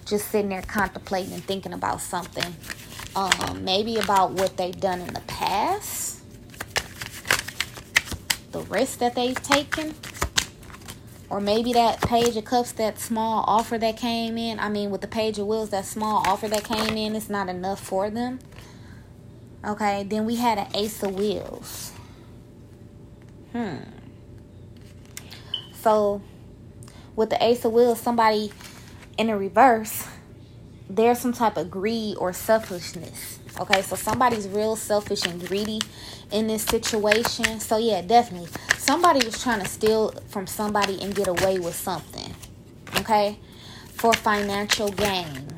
just 0.04 0.28
sitting 0.28 0.50
there 0.50 0.62
contemplating 0.62 1.32
and 1.32 1.44
thinking 1.44 1.72
about 1.72 2.00
something. 2.00 2.54
Um, 3.14 3.64
maybe 3.64 3.98
about 3.98 4.32
what 4.32 4.56
they've 4.56 4.78
done 4.78 5.00
in 5.00 5.12
the 5.12 5.20
past, 5.22 6.20
the 8.52 8.60
risk 8.60 8.98
that 9.00 9.14
they've 9.14 9.40
taken, 9.42 9.94
or 11.28 11.40
maybe 11.40 11.72
that 11.74 12.00
page 12.00 12.36
of 12.36 12.44
cups, 12.44 12.72
that 12.72 12.98
small 12.98 13.44
offer 13.46 13.78
that 13.78 13.96
came 13.96 14.38
in. 14.38 14.58
I 14.58 14.68
mean, 14.68 14.90
with 14.90 15.02
the 15.02 15.08
page 15.08 15.38
of 15.38 15.46
wheels, 15.46 15.70
that 15.70 15.84
small 15.84 16.22
offer 16.26 16.48
that 16.48 16.64
came 16.64 16.96
in, 16.96 17.14
it's 17.14 17.28
not 17.28 17.48
enough 17.48 17.80
for 17.80 18.10
them. 18.10 18.38
Okay, 19.64 20.02
then 20.02 20.24
we 20.24 20.36
had 20.36 20.58
an 20.58 20.68
ace 20.74 21.02
of 21.02 21.14
wheels. 21.14 21.92
Hmm. 23.52 23.76
So, 25.82 26.22
with 27.16 27.30
the 27.30 27.42
Ace 27.44 27.64
of 27.64 27.72
Wheels, 27.72 28.00
somebody 28.00 28.52
in 29.18 29.26
the 29.28 29.36
reverse, 29.36 30.06
there's 30.88 31.18
some 31.18 31.32
type 31.32 31.56
of 31.56 31.70
greed 31.70 32.16
or 32.18 32.32
selfishness. 32.32 33.38
Okay, 33.60 33.82
so 33.82 33.96
somebody's 33.96 34.48
real 34.48 34.76
selfish 34.76 35.26
and 35.26 35.46
greedy 35.46 35.80
in 36.30 36.46
this 36.46 36.64
situation. 36.64 37.60
So, 37.60 37.76
yeah, 37.76 38.00
definitely. 38.00 38.48
Somebody 38.78 39.24
was 39.24 39.42
trying 39.42 39.60
to 39.60 39.68
steal 39.68 40.12
from 40.28 40.46
somebody 40.46 41.00
and 41.02 41.14
get 41.14 41.28
away 41.28 41.58
with 41.58 41.74
something. 41.74 42.34
Okay, 42.98 43.38
for 43.88 44.12
financial 44.12 44.88
gain. 44.88 45.48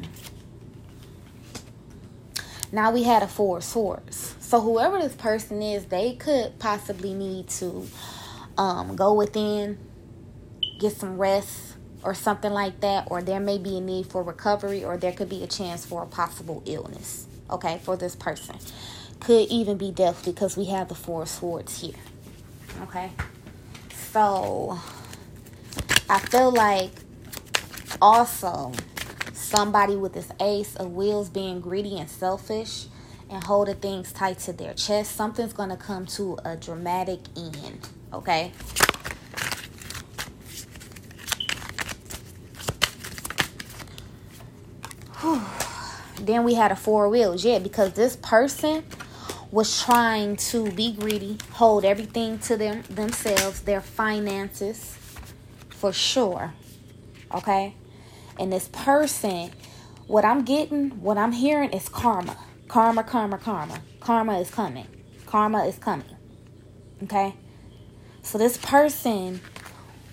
Now 2.72 2.90
we 2.90 3.04
had 3.04 3.22
a 3.22 3.28
Four 3.28 3.60
Swords. 3.60 4.34
So 4.40 4.60
whoever 4.60 4.98
this 4.98 5.14
person 5.14 5.62
is, 5.62 5.86
they 5.86 6.14
could 6.16 6.58
possibly 6.58 7.14
need 7.14 7.48
to 7.50 7.86
um, 8.58 8.96
go 8.96 9.14
within, 9.14 9.78
get 10.80 10.92
some 10.92 11.16
rest 11.16 11.73
or 12.04 12.14
something 12.14 12.52
like 12.52 12.80
that, 12.80 13.08
or 13.10 13.22
there 13.22 13.40
may 13.40 13.58
be 13.58 13.78
a 13.78 13.80
need 13.80 14.06
for 14.06 14.22
recovery, 14.22 14.84
or 14.84 14.96
there 14.96 15.12
could 15.12 15.28
be 15.28 15.42
a 15.42 15.46
chance 15.46 15.84
for 15.84 16.02
a 16.02 16.06
possible 16.06 16.62
illness. 16.66 17.26
Okay, 17.50 17.80
for 17.82 17.96
this 17.96 18.14
person, 18.14 18.56
could 19.20 19.48
even 19.48 19.78
be 19.78 19.90
death 19.90 20.24
because 20.24 20.56
we 20.56 20.66
have 20.66 20.88
the 20.88 20.94
four 20.94 21.26
swords 21.26 21.80
here. 21.80 21.94
Okay, 22.82 23.10
so 24.12 24.78
I 26.08 26.18
feel 26.18 26.52
like 26.52 26.92
also 28.00 28.72
somebody 29.32 29.96
with 29.96 30.12
this 30.12 30.28
ace 30.40 30.76
of 30.76 30.92
wheels 30.92 31.30
being 31.30 31.60
greedy 31.60 31.98
and 31.98 32.10
selfish 32.10 32.86
and 33.30 33.42
holding 33.44 33.76
things 33.76 34.12
tight 34.12 34.38
to 34.40 34.52
their 34.52 34.74
chest, 34.74 35.16
something's 35.16 35.52
going 35.52 35.70
to 35.70 35.76
come 35.76 36.06
to 36.06 36.38
a 36.44 36.56
dramatic 36.56 37.20
end. 37.36 37.88
Okay? 38.12 38.52
Then 46.20 46.44
we 46.44 46.54
had 46.54 46.70
a 46.72 46.76
four 46.76 47.08
wheels. 47.08 47.44
Yeah, 47.44 47.58
because 47.58 47.92
this 47.92 48.16
person 48.16 48.84
was 49.50 49.82
trying 49.82 50.36
to 50.36 50.70
be 50.72 50.92
greedy, 50.92 51.38
hold 51.52 51.84
everything 51.84 52.38
to 52.40 52.56
them 52.56 52.82
themselves, 52.90 53.60
their 53.60 53.80
finances, 53.80 54.98
for 55.70 55.92
sure. 55.92 56.52
Okay? 57.32 57.74
And 58.38 58.52
this 58.52 58.68
person, 58.68 59.50
what 60.06 60.24
I'm 60.24 60.44
getting, 60.44 60.90
what 61.00 61.18
I'm 61.18 61.32
hearing 61.32 61.70
is 61.70 61.88
karma. 61.88 62.36
Karma, 62.68 63.04
karma, 63.04 63.38
karma. 63.38 63.80
Karma 64.00 64.40
is 64.40 64.50
coming. 64.50 64.88
Karma 65.26 65.66
is 65.66 65.78
coming. 65.78 66.16
Okay? 67.04 67.34
So 68.22 68.38
this 68.38 68.56
person 68.56 69.40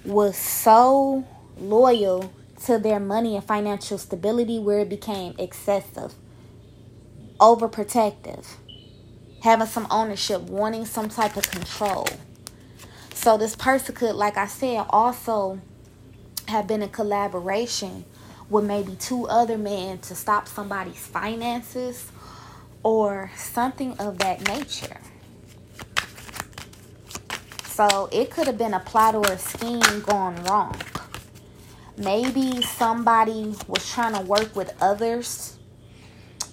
was 0.06 0.38
so 0.38 1.26
loyal 1.58 2.32
to 2.66 2.78
their 2.78 3.00
money 3.00 3.36
and 3.36 3.44
financial 3.44 3.98
stability 3.98 4.60
where 4.60 4.80
it 4.80 4.90
became 4.90 5.34
excessive, 5.40 6.14
overprotective, 7.40 8.46
having 9.42 9.68
some 9.68 9.88
ownership, 9.90 10.42
wanting 10.44 10.86
some 10.86 11.10
type 11.10 11.36
of 11.38 11.50
control. 11.50 12.08
So 13.14 13.38
this 13.38 13.56
person 13.56 13.96
could, 13.96 14.16
like 14.16 14.38
I 14.38 14.48
said, 14.48 14.86
also 14.90 15.60
have 16.48 16.68
been 16.68 16.82
in 16.82 16.90
collaboration 16.90 18.06
with 18.50 18.66
maybe 18.66 18.96
two 18.96 19.28
other 19.28 19.58
men 19.58 20.00
to 20.00 20.16
stop 20.16 20.48
somebody's 20.48 21.06
finances 21.06 22.12
or 22.84 23.32
something 23.36 23.94
of 23.98 24.18
that 24.20 24.48
nature. 24.48 24.98
So 27.66 28.10
it 28.12 28.30
could 28.30 28.48
have 28.48 28.58
been 28.58 28.74
a 28.74 28.80
plot 28.80 29.16
or 29.16 29.26
a 29.26 29.38
scheme 29.38 30.02
gone 30.02 30.44
wrong. 30.44 30.76
Maybe 31.98 32.62
somebody 32.62 33.56
was 33.68 33.90
trying 33.90 34.16
to 34.16 34.22
work 34.22 34.56
with 34.56 34.74
others 34.82 35.58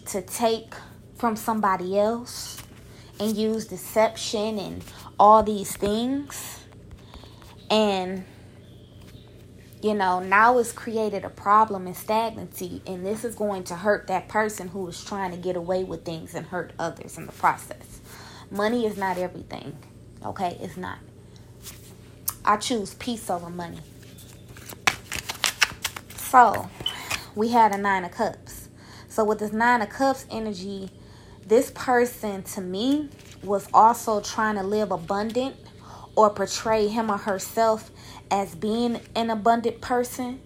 to 0.07 0.23
take 0.23 0.75
from 1.17 1.37
somebody 1.37 1.99
else 1.99 2.63
and 3.21 3.37
use 3.37 3.67
deception 3.67 4.59
and 4.59 4.85
all 5.19 5.43
these 5.43 5.77
things. 5.77 6.61
And 7.71 8.25
you 9.83 9.95
know, 9.95 10.21
now 10.21 10.59
it's 10.59 10.73
created 10.73 11.25
a 11.25 11.31
problem 11.31 11.87
and 11.87 11.97
stagnancy, 11.97 12.83
and 12.87 13.07
this 13.07 13.25
is 13.25 13.37
going 13.37 13.63
to 13.65 13.77
hurt 13.77 14.09
that 14.09 14.29
person 14.29 14.69
who 14.69 14.89
is 14.89 15.05
trying 15.05 15.31
to 15.31 15.37
get 15.37 15.55
away 15.55 15.85
with 15.85 16.05
things 16.05 16.35
and 16.35 16.47
hurt 16.47 16.73
others 16.79 17.17
in 17.17 17.27
the 17.27 17.33
process. 17.33 18.01
Money 18.51 18.87
is 18.87 18.97
not 18.97 19.19
everything, 19.19 19.77
okay? 20.25 20.59
It's 20.61 20.77
not. 20.77 20.99
I 22.45 22.57
choose 22.57 22.95
peace 22.95 23.31
over 23.31 23.51
money. 23.51 23.79
So, 26.31 26.69
we 27.35 27.49
had 27.49 27.75
a 27.75 27.79
Nine 27.79 28.05
of 28.05 28.11
Cups. 28.11 28.69
So, 29.09 29.25
with 29.25 29.39
this 29.39 29.51
Nine 29.51 29.81
of 29.81 29.89
Cups 29.89 30.27
energy, 30.31 30.91
this 31.47 31.73
person 31.75 32.43
to 32.43 32.61
me 32.61 33.09
was 33.43 33.67
also 33.73 34.21
trying 34.21 34.57
to 34.57 34.63
live 34.63 34.91
abundant 34.91 35.57
or 36.17 36.29
portray 36.29 36.89
him 36.89 37.11
or 37.11 37.17
herself 37.17 37.91
as 38.31 38.55
being 38.55 39.01
an 39.17 39.31
abundant 39.31 39.81
person. 39.81 40.41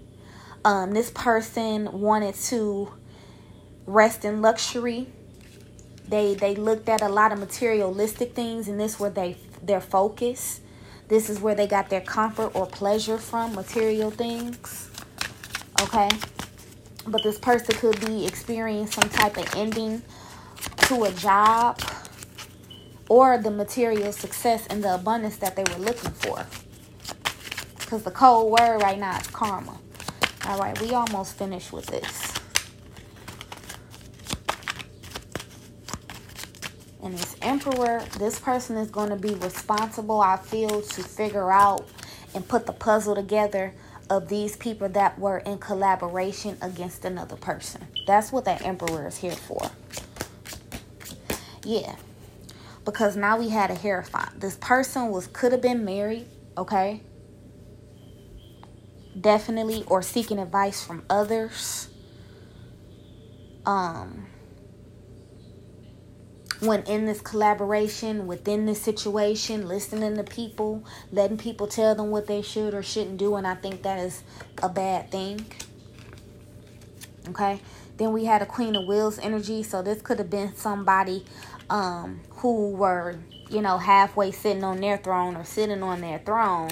Um, 0.64 0.92
this 0.92 1.10
person 1.10 1.90
wanted 2.00 2.36
to 2.36 2.92
rest 3.84 4.24
in 4.24 4.40
luxury. 4.40 5.08
They 6.06 6.36
they 6.36 6.54
looked 6.54 6.88
at 6.88 7.02
a 7.02 7.08
lot 7.08 7.32
of 7.32 7.40
materialistic 7.40 8.36
things, 8.36 8.68
and 8.68 8.78
this 8.78 9.00
where 9.00 9.10
they 9.10 9.36
their 9.60 9.80
focus. 9.80 10.60
This 11.08 11.28
is 11.28 11.40
where 11.40 11.56
they 11.56 11.66
got 11.66 11.90
their 11.90 12.00
comfort 12.00 12.52
or 12.54 12.66
pleasure 12.66 13.18
from 13.18 13.56
material 13.56 14.12
things. 14.12 14.91
Okay, 15.82 16.08
but 17.08 17.24
this 17.24 17.38
person 17.38 17.74
could 17.74 17.98
be 18.06 18.24
experiencing 18.24 19.02
some 19.02 19.10
type 19.10 19.36
of 19.36 19.52
ending 19.56 20.00
to 20.82 21.04
a 21.04 21.10
job 21.10 21.80
or 23.08 23.36
the 23.36 23.50
material 23.50 24.12
success 24.12 24.64
and 24.68 24.84
the 24.84 24.94
abundance 24.94 25.38
that 25.38 25.56
they 25.56 25.64
were 25.64 25.84
looking 25.84 26.12
for. 26.12 26.46
Because 27.80 28.04
the 28.04 28.12
cold 28.12 28.52
word 28.52 28.80
right 28.80 28.96
now 28.96 29.18
is 29.18 29.26
karma. 29.26 29.76
All 30.46 30.58
right, 30.58 30.80
we 30.80 30.92
almost 30.92 31.36
finished 31.36 31.72
with 31.72 31.86
this. 31.86 32.32
And 37.02 37.14
this 37.14 37.36
emperor, 37.42 38.04
this 38.20 38.38
person 38.38 38.76
is 38.76 38.88
going 38.88 39.10
to 39.10 39.16
be 39.16 39.34
responsible, 39.34 40.20
I 40.20 40.36
feel, 40.36 40.80
to 40.80 41.02
figure 41.02 41.50
out 41.50 41.88
and 42.34 42.46
put 42.46 42.66
the 42.66 42.72
puzzle 42.72 43.16
together 43.16 43.74
of 44.12 44.28
these 44.28 44.56
people 44.56 44.88
that 44.90 45.18
were 45.18 45.38
in 45.38 45.58
collaboration 45.58 46.58
against 46.60 47.04
another 47.04 47.36
person. 47.36 47.86
That's 48.06 48.30
what 48.30 48.44
that 48.44 48.62
emperor 48.62 49.06
is 49.06 49.18
here 49.18 49.32
for. 49.32 49.70
Yeah. 51.64 51.96
Because 52.84 53.16
now 53.16 53.38
we 53.38 53.48
had 53.48 53.70
a 53.70 53.74
hierophant. 53.74 54.40
This 54.40 54.56
person 54.56 55.08
was 55.08 55.28
could 55.28 55.52
have 55.52 55.62
been 55.62 55.84
married, 55.84 56.26
okay? 56.58 57.00
definitely 59.18 59.84
or 59.86 60.02
seeking 60.02 60.38
advice 60.38 60.84
from 60.84 61.04
others 61.10 61.88
um 63.66 64.26
when 66.62 66.82
in 66.84 67.06
this 67.06 67.20
collaboration 67.20 68.28
within 68.28 68.66
this 68.66 68.80
situation, 68.80 69.66
listening 69.66 70.16
to 70.16 70.22
people, 70.22 70.84
letting 71.10 71.36
people 71.36 71.66
tell 71.66 71.96
them 71.96 72.10
what 72.10 72.28
they 72.28 72.40
should 72.40 72.72
or 72.72 72.84
shouldn't 72.84 73.16
do, 73.16 73.34
and 73.34 73.46
I 73.46 73.56
think 73.56 73.82
that 73.82 73.98
is 73.98 74.22
a 74.62 74.68
bad 74.68 75.10
thing. 75.10 75.44
Okay. 77.30 77.60
Then 77.96 78.12
we 78.12 78.24
had 78.24 78.42
a 78.42 78.46
Queen 78.46 78.76
of 78.76 78.86
Wheels 78.86 79.18
energy, 79.18 79.64
so 79.64 79.82
this 79.82 80.00
could 80.02 80.18
have 80.18 80.30
been 80.30 80.54
somebody 80.54 81.24
um, 81.68 82.20
who 82.30 82.70
were, 82.70 83.18
you 83.50 83.60
know, 83.60 83.78
halfway 83.78 84.30
sitting 84.30 84.64
on 84.64 84.80
their 84.80 84.98
throne 84.98 85.36
or 85.36 85.44
sitting 85.44 85.82
on 85.82 86.00
their 86.00 86.20
throne. 86.20 86.70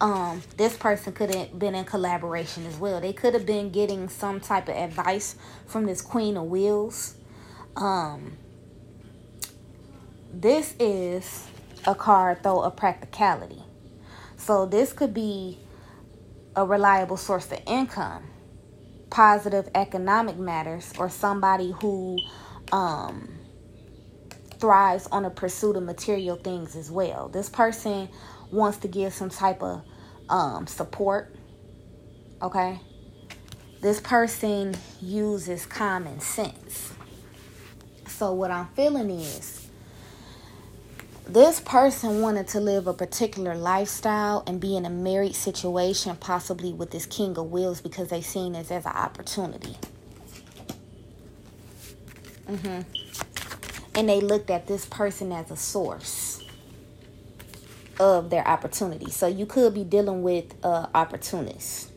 Um, 0.00 0.42
this 0.56 0.76
person 0.76 1.12
could 1.12 1.34
have 1.34 1.58
been 1.58 1.74
in 1.74 1.84
collaboration 1.84 2.64
as 2.66 2.76
well. 2.76 3.00
They 3.00 3.12
could 3.12 3.34
have 3.34 3.44
been 3.44 3.70
getting 3.70 4.08
some 4.08 4.40
type 4.40 4.68
of 4.68 4.76
advice 4.76 5.36
from 5.66 5.86
this 5.86 6.00
Queen 6.00 6.36
of 6.36 6.44
Wheels. 6.44 7.14
Um, 7.76 8.38
this 10.40 10.74
is 10.78 11.48
a 11.84 11.96
card, 11.96 12.38
though, 12.44 12.60
of 12.60 12.76
practicality. 12.76 13.60
So 14.36 14.66
this 14.66 14.92
could 14.92 15.12
be 15.12 15.58
a 16.54 16.64
reliable 16.64 17.16
source 17.16 17.50
of 17.50 17.60
income, 17.66 18.22
positive 19.10 19.68
economic 19.74 20.36
matters, 20.36 20.92
or 20.96 21.10
somebody 21.10 21.72
who 21.80 22.18
um, 22.70 23.36
thrives 24.60 25.08
on 25.10 25.24
the 25.24 25.30
pursuit 25.30 25.74
of 25.74 25.82
material 25.82 26.36
things 26.36 26.76
as 26.76 26.88
well. 26.88 27.28
This 27.28 27.48
person 27.48 28.08
wants 28.52 28.78
to 28.78 28.88
give 28.88 29.12
some 29.12 29.30
type 29.30 29.60
of 29.60 29.82
um, 30.28 30.68
support. 30.68 31.34
Okay. 32.40 32.78
This 33.80 34.00
person 34.00 34.76
uses 35.00 35.66
common 35.66 36.20
sense. 36.20 36.92
So, 38.06 38.32
what 38.32 38.52
I'm 38.52 38.68
feeling 38.76 39.10
is 39.10 39.57
this 41.28 41.60
person 41.60 42.22
wanted 42.22 42.48
to 42.48 42.60
live 42.60 42.86
a 42.86 42.94
particular 42.94 43.54
lifestyle 43.54 44.42
and 44.46 44.58
be 44.58 44.76
in 44.76 44.86
a 44.86 44.90
married 44.90 45.34
situation, 45.34 46.16
possibly 46.16 46.72
with 46.72 46.90
this 46.90 47.04
King 47.04 47.36
of 47.36 47.50
Wheels, 47.50 47.82
because 47.82 48.08
they 48.08 48.22
seen 48.22 48.54
this 48.54 48.70
as 48.70 48.86
an 48.86 48.92
opportunity. 48.92 49.76
Mm-hmm. 52.48 52.80
And 53.94 54.08
they 54.08 54.20
looked 54.20 54.48
at 54.48 54.66
this 54.66 54.86
person 54.86 55.32
as 55.32 55.50
a 55.50 55.56
source 55.56 56.42
of 58.00 58.30
their 58.30 58.46
opportunity. 58.46 59.10
So 59.10 59.26
you 59.26 59.44
could 59.44 59.74
be 59.74 59.84
dealing 59.84 60.22
with 60.22 60.54
uh, 60.64 60.86
opportunists. 60.94 61.90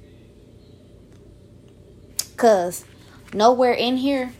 Because 2.31 2.83
nowhere 3.33 3.73
in 3.73 3.97
here 3.97 4.33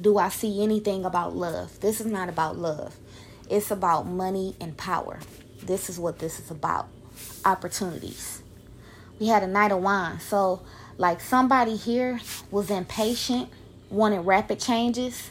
do 0.00 0.16
I 0.16 0.30
see 0.30 0.62
anything 0.62 1.04
about 1.04 1.36
love. 1.36 1.80
This 1.80 2.00
is 2.00 2.06
not 2.06 2.28
about 2.28 2.56
love. 2.56 2.96
It's 3.50 3.72
about 3.72 4.06
money 4.06 4.54
and 4.60 4.76
power. 4.76 5.18
This 5.60 5.90
is 5.90 5.98
what 5.98 6.20
this 6.20 6.38
is 6.38 6.52
about 6.52 6.88
opportunities. 7.44 8.42
We 9.18 9.26
had 9.26 9.42
a 9.42 9.48
Knight 9.48 9.72
of 9.72 9.82
Wands. 9.82 10.22
So, 10.22 10.62
like 10.96 11.20
somebody 11.20 11.74
here 11.74 12.20
was 12.52 12.70
impatient, 12.70 13.48
wanted 13.90 14.20
rapid 14.20 14.60
changes. 14.60 15.30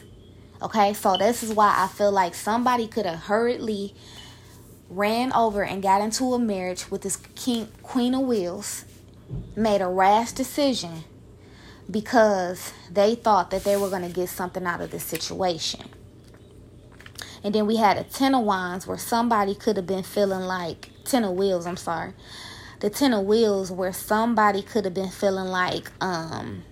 Okay, 0.60 0.92
so 0.92 1.16
this 1.16 1.42
is 1.42 1.54
why 1.54 1.74
I 1.78 1.88
feel 1.88 2.12
like 2.12 2.34
somebody 2.34 2.86
could 2.86 3.06
have 3.06 3.20
hurriedly 3.20 3.94
ran 4.90 5.32
over 5.32 5.64
and 5.64 5.82
got 5.82 6.02
into 6.02 6.34
a 6.34 6.38
marriage 6.38 6.90
with 6.90 7.00
this 7.00 7.16
king, 7.16 7.68
Queen 7.82 8.14
of 8.14 8.22
Wheels, 8.22 8.84
made 9.56 9.80
a 9.80 9.88
rash 9.88 10.32
decision 10.32 11.04
because 11.90 12.74
they 12.90 13.14
thought 13.14 13.50
that 13.50 13.64
they 13.64 13.76
were 13.76 13.88
going 13.88 14.02
to 14.02 14.12
get 14.12 14.28
something 14.28 14.66
out 14.66 14.82
of 14.82 14.90
this 14.90 15.04
situation. 15.04 15.88
And 17.42 17.54
then 17.54 17.66
we 17.66 17.76
had 17.76 17.96
a 17.96 18.04
ten 18.04 18.34
of 18.34 18.44
wands 18.44 18.86
where 18.86 18.98
somebody 18.98 19.54
could 19.54 19.76
have 19.76 19.86
been 19.86 20.02
feeling 20.02 20.42
like 20.42 20.90
ten 21.04 21.24
of 21.24 21.32
wheels, 21.32 21.66
I'm 21.66 21.76
sorry. 21.76 22.12
The 22.80 22.90
ten 22.90 23.12
of 23.12 23.24
wheels 23.24 23.70
where 23.70 23.92
somebody 23.92 24.62
could 24.62 24.84
have 24.84 24.94
been 24.94 25.10
feeling 25.10 25.46
like, 25.46 25.90
um, 26.02 26.64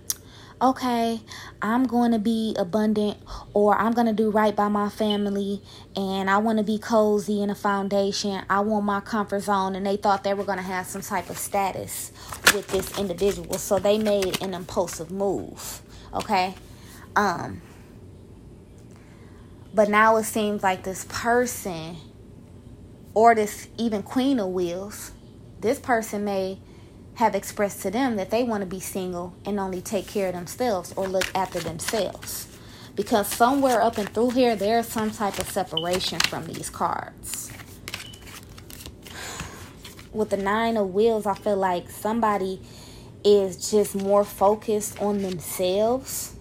okay, 0.61 1.21
I'm 1.61 1.85
going 1.85 2.11
to 2.11 2.19
be 2.19 2.55
abundant 2.57 3.17
or 3.53 3.75
I'm 3.77 3.93
going 3.93 4.07
to 4.07 4.13
do 4.13 4.29
right 4.29 4.55
by 4.55 4.67
my 4.67 4.89
family 4.89 5.61
and 5.95 6.29
I 6.29 6.37
want 6.37 6.57
to 6.57 6.63
be 6.63 6.77
cozy 6.77 7.41
in 7.41 7.49
a 7.49 7.55
foundation. 7.55 8.43
I 8.49 8.59
want 8.61 8.85
my 8.85 8.99
comfort 8.99 9.41
zone. 9.41 9.75
And 9.75 9.85
they 9.85 9.97
thought 9.97 10.23
they 10.23 10.33
were 10.33 10.43
going 10.43 10.57
to 10.57 10.63
have 10.63 10.85
some 10.85 11.01
type 11.01 11.29
of 11.29 11.37
status 11.37 12.11
with 12.53 12.67
this 12.67 12.97
individual. 12.99 13.57
So 13.57 13.79
they 13.79 13.97
made 13.97 14.41
an 14.41 14.53
impulsive 14.53 15.11
move. 15.11 15.81
Okay. 16.13 16.55
Um, 17.15 17.61
but 19.73 19.89
now 19.89 20.17
it 20.17 20.23
seems 20.23 20.63
like 20.63 20.83
this 20.83 21.05
person, 21.09 21.97
or 23.13 23.35
this 23.35 23.67
even 23.77 24.03
Queen 24.03 24.39
of 24.39 24.49
Wheels, 24.49 25.11
this 25.59 25.79
person 25.79 26.23
may 26.23 26.59
have 27.15 27.35
expressed 27.35 27.81
to 27.81 27.91
them 27.91 28.15
that 28.15 28.31
they 28.31 28.43
want 28.43 28.61
to 28.61 28.65
be 28.65 28.79
single 28.79 29.35
and 29.45 29.59
only 29.59 29.81
take 29.81 30.07
care 30.07 30.29
of 30.29 30.33
themselves 30.33 30.93
or 30.95 31.07
look 31.07 31.29
after 31.35 31.59
themselves. 31.59 32.47
Because 32.95 33.27
somewhere 33.27 33.81
up 33.81 33.97
and 33.97 34.09
through 34.09 34.31
here, 34.31 34.55
there's 34.55 34.87
some 34.87 35.11
type 35.11 35.37
of 35.39 35.49
separation 35.49 36.19
from 36.19 36.45
these 36.45 36.69
cards. 36.69 37.51
With 40.11 40.29
the 40.29 40.37
Nine 40.37 40.77
of 40.77 40.93
Wheels, 40.93 41.25
I 41.25 41.35
feel 41.35 41.57
like 41.57 41.89
somebody 41.89 42.61
is 43.23 43.69
just 43.69 43.95
more 43.95 44.23
focused 44.23 45.01
on 45.01 45.21
themselves 45.21 46.35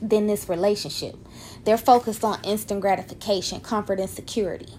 than 0.00 0.26
this 0.26 0.48
relationship. 0.48 1.16
They're 1.68 1.76
focused 1.76 2.24
on 2.24 2.42
instant 2.44 2.80
gratification, 2.80 3.60
comfort, 3.60 4.00
and 4.00 4.08
security. 4.08 4.72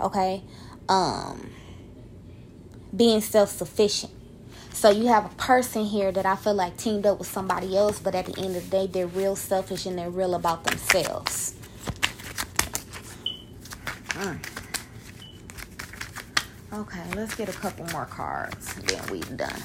Okay? 0.00 0.42
Um, 0.88 1.50
being 2.96 3.20
self 3.20 3.50
sufficient. 3.50 4.12
So 4.72 4.90
you 4.90 5.06
have 5.06 5.24
a 5.24 5.34
person 5.36 5.84
here 5.84 6.10
that 6.10 6.26
I 6.26 6.34
feel 6.34 6.54
like 6.54 6.76
teamed 6.76 7.06
up 7.06 7.20
with 7.20 7.28
somebody 7.28 7.76
else, 7.76 8.00
but 8.00 8.16
at 8.16 8.26
the 8.26 8.36
end 8.40 8.56
of 8.56 8.68
the 8.68 8.70
day, 8.76 8.86
they're 8.88 9.06
real 9.06 9.36
selfish 9.36 9.86
and 9.86 9.96
they're 9.96 10.10
real 10.10 10.34
about 10.34 10.64
themselves. 10.64 11.54
Mm. 14.08 14.38
Okay, 16.72 17.02
let's 17.14 17.36
get 17.36 17.48
a 17.50 17.52
couple 17.52 17.86
more 17.92 18.06
cards, 18.06 18.74
then 18.74 19.00
we've 19.12 19.36
done. 19.36 19.62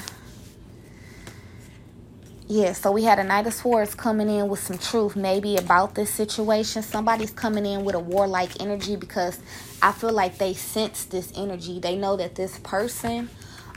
Yeah, 2.49 2.71
so 2.71 2.93
we 2.93 3.03
had 3.03 3.19
a 3.19 3.25
Knight 3.25 3.45
of 3.45 3.53
Swords 3.53 3.93
coming 3.93 4.29
in 4.29 4.47
with 4.47 4.62
some 4.62 4.77
truth, 4.77 5.17
maybe 5.17 5.57
about 5.57 5.95
this 5.95 6.10
situation. 6.10 6.81
Somebody's 6.81 7.31
coming 7.31 7.65
in 7.65 7.83
with 7.83 7.93
a 7.93 7.99
warlike 7.99 8.62
energy 8.62 8.95
because 8.95 9.38
I 9.81 9.91
feel 9.91 10.13
like 10.13 10.38
they 10.38 10.53
sense 10.53 11.03
this 11.03 11.33
energy. 11.36 11.81
They 11.81 11.97
know 11.97 12.15
that 12.15 12.36
this 12.36 12.57
person 12.60 13.29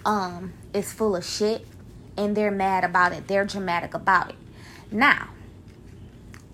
um, 0.04 0.52
is 0.72 0.92
full 0.92 1.16
of 1.16 1.24
shit 1.24 1.66
and 2.16 2.36
they're 2.36 2.52
mad 2.52 2.84
about 2.84 3.10
it. 3.10 3.26
They're 3.26 3.44
dramatic 3.44 3.92
about 3.92 4.30
it. 4.30 4.36
Now, 4.92 5.30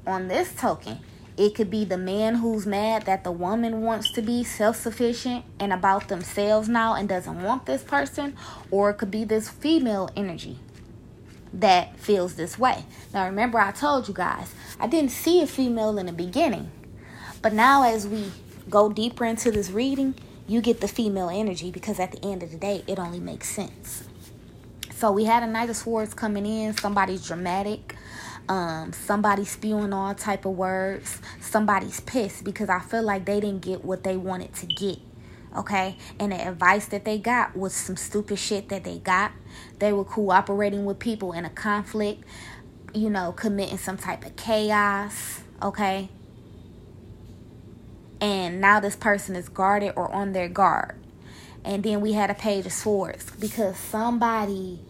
on 0.06 0.28
this 0.28 0.54
token, 0.54 1.00
it 1.36 1.54
could 1.54 1.70
be 1.70 1.84
the 1.84 1.98
man 1.98 2.36
who's 2.36 2.64
mad 2.64 3.02
that 3.02 3.24
the 3.24 3.32
woman 3.32 3.82
wants 3.82 4.10
to 4.12 4.22
be 4.22 4.42
self 4.42 4.76
sufficient 4.76 5.44
and 5.60 5.70
about 5.70 6.08
themselves 6.08 6.66
now 6.66 6.94
and 6.94 7.10
doesn't 7.10 7.42
want 7.42 7.66
this 7.66 7.82
person, 7.82 8.34
or 8.70 8.88
it 8.88 8.94
could 8.94 9.10
be 9.10 9.24
this 9.24 9.50
female 9.50 10.08
energy 10.16 10.60
that 11.52 11.98
feels 11.98 12.34
this 12.34 12.58
way. 12.58 12.84
Now, 13.12 13.26
remember, 13.26 13.58
I 13.58 13.72
told 13.72 14.08
you 14.08 14.14
guys, 14.14 14.54
I 14.78 14.86
didn't 14.86 15.10
see 15.10 15.42
a 15.42 15.46
female 15.46 15.98
in 15.98 16.06
the 16.06 16.12
beginning, 16.12 16.70
but 17.42 17.52
now 17.52 17.84
as 17.84 18.06
we 18.06 18.30
go 18.68 18.90
deeper 18.90 19.24
into 19.24 19.50
this 19.50 19.70
reading, 19.70 20.14
you 20.48 20.60
get 20.60 20.80
the 20.80 20.88
female 20.88 21.28
energy 21.28 21.70
because 21.70 21.98
at 21.98 22.12
the 22.12 22.24
end 22.24 22.42
of 22.42 22.50
the 22.50 22.56
day, 22.56 22.84
it 22.86 22.98
only 22.98 23.20
makes 23.20 23.48
sense. 23.48 24.04
So 24.94 25.12
we 25.12 25.24
had 25.24 25.42
a 25.42 25.46
Knight 25.46 25.68
of 25.68 25.76
Swords 25.76 26.14
coming 26.14 26.46
in, 26.46 26.76
somebody's 26.76 27.26
dramatic, 27.26 27.94
um, 28.48 28.92
somebody 28.92 29.44
spewing 29.44 29.92
all 29.92 30.14
type 30.14 30.44
of 30.46 30.52
words, 30.52 31.20
somebody's 31.40 32.00
pissed 32.00 32.44
because 32.44 32.68
I 32.68 32.80
feel 32.80 33.02
like 33.02 33.24
they 33.24 33.40
didn't 33.40 33.62
get 33.62 33.84
what 33.84 34.04
they 34.04 34.16
wanted 34.16 34.54
to 34.54 34.66
get 34.66 34.98
okay? 35.56 35.96
And 36.18 36.32
the 36.32 36.48
advice 36.48 36.86
that 36.86 37.04
they 37.04 37.18
got 37.18 37.56
was 37.56 37.74
some 37.74 37.96
stupid 37.96 38.38
shit 38.38 38.68
that 38.68 38.84
they 38.84 38.98
got. 38.98 39.32
They 39.78 39.92
were 39.92 40.04
cooperating 40.04 40.84
with 40.84 40.98
people 40.98 41.32
in 41.32 41.44
a 41.44 41.50
conflict, 41.50 42.24
you 42.94 43.10
know, 43.10 43.32
committing 43.32 43.78
some 43.78 43.96
type 43.96 44.24
of 44.24 44.36
chaos, 44.36 45.40
okay? 45.62 46.08
And 48.20 48.60
now 48.60 48.80
this 48.80 48.96
person 48.96 49.36
is 49.36 49.48
guarded 49.48 49.92
or 49.96 50.10
on 50.12 50.32
their 50.32 50.48
guard. 50.48 50.96
And 51.64 51.82
then 51.82 52.00
we 52.00 52.12
had 52.12 52.30
a 52.30 52.34
page 52.34 52.64
of 52.66 52.72
swords 52.72 53.30
because 53.38 53.76
somebody 53.76 54.80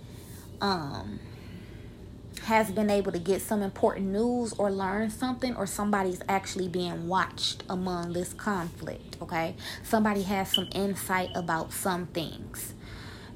um 0.60 1.20
has 2.46 2.70
been 2.70 2.90
able 2.90 3.10
to 3.10 3.18
get 3.18 3.42
some 3.42 3.60
important 3.60 4.06
news 4.06 4.52
or 4.52 4.70
learn 4.70 5.10
something, 5.10 5.56
or 5.56 5.66
somebody's 5.66 6.20
actually 6.28 6.68
being 6.68 7.08
watched 7.08 7.64
among 7.68 8.12
this 8.12 8.32
conflict, 8.32 9.16
okay? 9.20 9.56
Somebody 9.82 10.22
has 10.22 10.52
some 10.52 10.68
insight 10.72 11.30
about 11.34 11.72
some 11.72 12.06
things, 12.06 12.72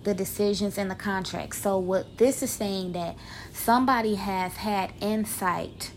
the 0.04 0.14
decisions 0.14 0.78
and 0.78 0.88
the 0.88 0.94
contracts. 0.94 1.58
So, 1.58 1.76
what 1.76 2.18
this 2.18 2.40
is 2.40 2.52
saying 2.52 2.92
that 2.92 3.16
somebody 3.52 4.14
has 4.14 4.58
had 4.58 4.92
insight 5.00 5.90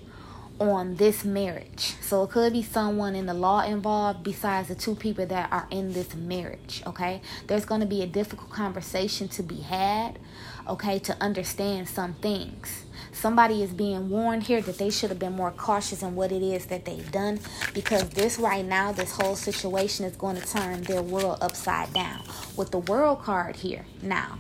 on 0.60 0.96
this 0.96 1.24
marriage. 1.26 1.96
So 2.02 2.24
it 2.24 2.30
could 2.30 2.54
be 2.54 2.64
someone 2.64 3.16
in 3.16 3.26
the 3.26 3.34
law 3.34 3.62
involved 3.62 4.24
besides 4.24 4.68
the 4.68 4.76
two 4.76 4.96
people 4.96 5.26
that 5.26 5.52
are 5.52 5.68
in 5.72 5.94
this 5.94 6.16
marriage, 6.16 6.84
okay? 6.86 7.22
There's 7.48 7.66
going 7.66 7.82
to 7.82 7.88
be 7.88 8.02
a 8.02 8.08
difficult 8.08 8.50
conversation 8.50 9.28
to 9.30 9.44
be 9.44 9.62
had, 9.62 10.20
okay, 10.68 11.00
to 11.00 11.22
understand 11.22 11.90
some 11.90 12.14
things. 12.16 12.86
Somebody 13.14 13.64
is 13.64 13.72
being 13.72 14.10
warned 14.10 14.44
here 14.44 14.62
that 14.62 14.78
they 14.78 14.90
should 14.90 15.10
have 15.10 15.20
been 15.20 15.34
more 15.34 15.52
cautious 15.52 16.02
in 16.02 16.16
what 16.16 16.32
it 16.32 16.42
is 16.42 16.66
that 16.66 16.84
they've 16.84 17.12
done 17.12 17.40
because 17.74 18.10
this 18.10 18.38
right 18.38 18.66
now, 18.66 18.92
this 18.92 19.12
whole 19.16 19.36
situation 19.36 20.06
is 20.06 20.18
going 20.18 20.36
to 20.36 20.46
turn 20.46 20.82
their 20.84 21.02
world 21.02 21.38
upside 21.42 21.94
down. 21.94 22.24
With 22.58 22.72
the 22.72 22.80
world 22.80 23.22
card 23.22 23.58
here 23.58 23.86
now, 24.02 24.40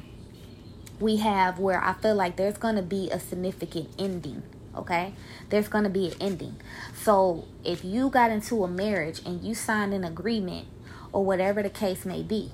we 1.00 1.18
have 1.18 1.60
where 1.60 1.84
I 1.84 1.94
feel 1.94 2.16
like 2.16 2.36
there's 2.36 2.58
going 2.58 2.76
to 2.76 2.82
be 2.82 3.10
a 3.12 3.20
significant 3.20 3.90
ending 3.98 4.44
okay 4.76 5.14
there's 5.50 5.68
going 5.68 5.84
to 5.84 5.90
be 5.90 6.08
an 6.08 6.14
ending 6.20 6.56
so 6.96 7.46
if 7.64 7.84
you 7.84 8.10
got 8.10 8.32
into 8.32 8.64
a 8.64 8.68
marriage 8.68 9.22
and 9.26 9.42
you 9.44 9.54
signed 9.54 9.94
an 9.94 10.04
agreement 10.04 10.68
or 11.12 11.24
whatever 11.24 11.62
the 11.62 11.70
case 11.70 12.06
may 12.06 12.24
be 12.24 12.52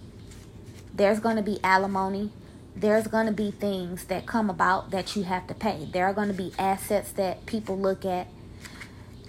there's 0.94 1.20
going 1.20 1.36
to 1.36 1.42
be 1.42 1.60
alimony 1.64 2.32
there's 2.76 3.08
going 3.08 3.26
to 3.26 3.32
be 3.32 3.52
things 3.52 4.06
that 4.06 4.26
come 4.26 4.50
about 4.50 4.92
that 4.92 5.16
you 5.16 5.24
have 5.24 5.46
to 5.48 5.54
pay 5.54 5.88
there 5.92 6.06
are 6.06 6.14
going 6.14 6.28
to 6.28 6.34
be 6.34 6.52
assets 6.58 7.12
that 7.14 7.46
people 7.46 7.78
look 7.78 8.06
at 8.06 8.28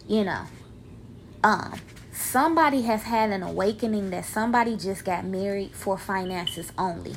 you 0.07 0.24
know 0.24 0.45
um 1.43 1.78
somebody 2.12 2.82
has 2.82 3.05
had 3.05 3.30
an 3.30 3.43
awakening 3.43 4.11
that 4.11 4.24
somebody 4.24 4.76
just 4.76 5.05
got 5.05 5.24
married 5.24 5.72
for 5.72 5.97
finances 5.97 6.70
only 6.76 7.14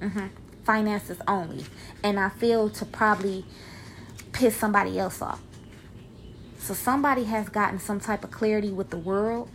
mm-hmm. 0.00 0.26
finances 0.64 1.18
only 1.26 1.64
and 2.04 2.20
i 2.20 2.28
feel 2.28 2.68
to 2.68 2.84
probably 2.84 3.44
piss 4.36 4.54
somebody 4.54 4.98
else 4.98 5.22
off. 5.22 5.40
So 6.58 6.74
somebody 6.74 7.24
has 7.24 7.48
gotten 7.48 7.78
some 7.78 8.00
type 8.00 8.22
of 8.22 8.30
clarity 8.30 8.70
with 8.70 8.90
the 8.90 8.98
world. 8.98 9.48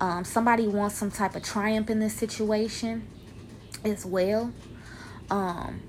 Um, 0.00 0.24
somebody 0.24 0.66
wants 0.66 0.96
some 0.96 1.10
type 1.10 1.36
of 1.36 1.42
triumph 1.42 1.90
in 1.90 2.00
this 2.00 2.14
situation 2.14 3.06
as 3.84 4.06
well. 4.06 4.52
Um, 5.30 5.80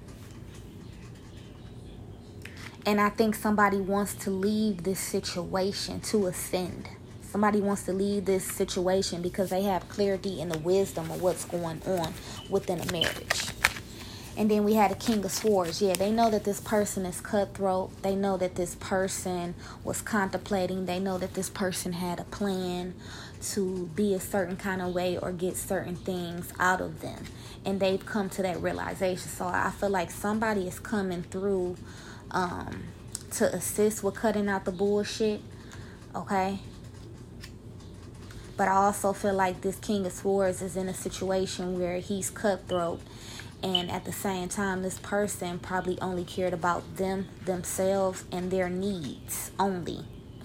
and 2.86 3.02
I 3.02 3.10
think 3.10 3.36
somebody 3.36 3.78
wants 3.78 4.16
to 4.16 4.32
leave 4.32 4.84
this 4.84 5.00
situation 5.00 6.00
to 6.02 6.28
ascend. 6.28 6.90
Somebody 7.22 7.62
wants 7.62 7.84
to 7.84 7.94
leave 7.94 8.26
this 8.26 8.44
situation 8.44 9.22
because 9.22 9.50
they 9.50 9.64
have 9.64 9.88
clarity 9.88 10.42
and 10.42 10.52
the 10.52 10.60
wisdom 10.60 11.10
of 11.12 11.22
what's 11.22 11.46
going 11.46 11.82
on 11.86 12.14
within 12.50 12.80
a 12.82 12.92
marriage. 12.92 13.48
And 14.38 14.50
then 14.50 14.64
we 14.64 14.74
had 14.76 14.92
a 14.92 14.96
King 14.96 15.24
of 15.26 15.32
Swords. 15.32 15.82
Yeah, 15.82 15.94
they 15.94 16.12
know 16.12 16.30
that 16.30 16.44
this 16.44 16.60
person 16.60 17.06
is 17.06 17.22
cutthroat. 17.22 18.02
They 18.02 18.16
know 18.16 18.38
that 18.38 18.56
this 18.56 18.76
person 18.76 19.56
was 19.84 20.02
contemplating. 20.02 20.86
They 20.86 21.00
know 21.00 21.18
that 21.18 21.34
this 21.34 21.50
person 21.50 21.94
had 21.94 22.20
a 22.20 22.24
plan 22.26 22.96
to 23.42 23.90
be 23.96 24.14
a 24.14 24.20
certain 24.20 24.56
kind 24.56 24.82
of 24.82 24.94
way 24.94 25.18
or 25.18 25.32
get 25.32 25.58
certain 25.58 25.96
things 25.96 26.54
out 26.60 26.82
of 26.82 27.02
them. 27.02 27.26
And 27.66 27.80
they've 27.80 28.04
come 28.06 28.30
to 28.32 28.42
that 28.42 28.62
realization. 28.62 29.30
So 29.30 29.46
I 29.46 29.72
feel 29.72 29.90
like 29.90 30.12
somebody 30.12 30.68
is 30.68 30.80
coming 30.80 31.24
through 31.24 31.78
um, 32.32 32.84
to 33.32 33.54
assist 33.54 34.04
with 34.04 34.16
cutting 34.16 34.48
out 34.48 34.66
the 34.66 34.72
bullshit. 34.72 35.42
Okay? 36.16 36.60
But 38.58 38.68
I 38.68 38.74
also 38.74 39.14
feel 39.14 39.34
like 39.34 39.62
this 39.62 39.78
King 39.78 40.06
of 40.06 40.12
Swords 40.12 40.62
is 40.62 40.76
in 40.76 40.88
a 40.88 40.94
situation 40.94 41.80
where 41.80 42.00
he's 42.00 42.30
cutthroat 42.30 43.02
and 43.64 43.92
at 43.92 44.06
the 44.06 44.12
same 44.12 44.50
time 44.50 44.82
this 44.82 45.00
person 45.00 45.60
probably 45.60 46.00
only 46.02 46.24
cared 46.24 46.54
about 46.54 46.98
them 46.98 47.28
themselves 47.46 48.24
and 48.32 48.52
their 48.52 48.70
needs 48.70 49.52
only 49.60 50.00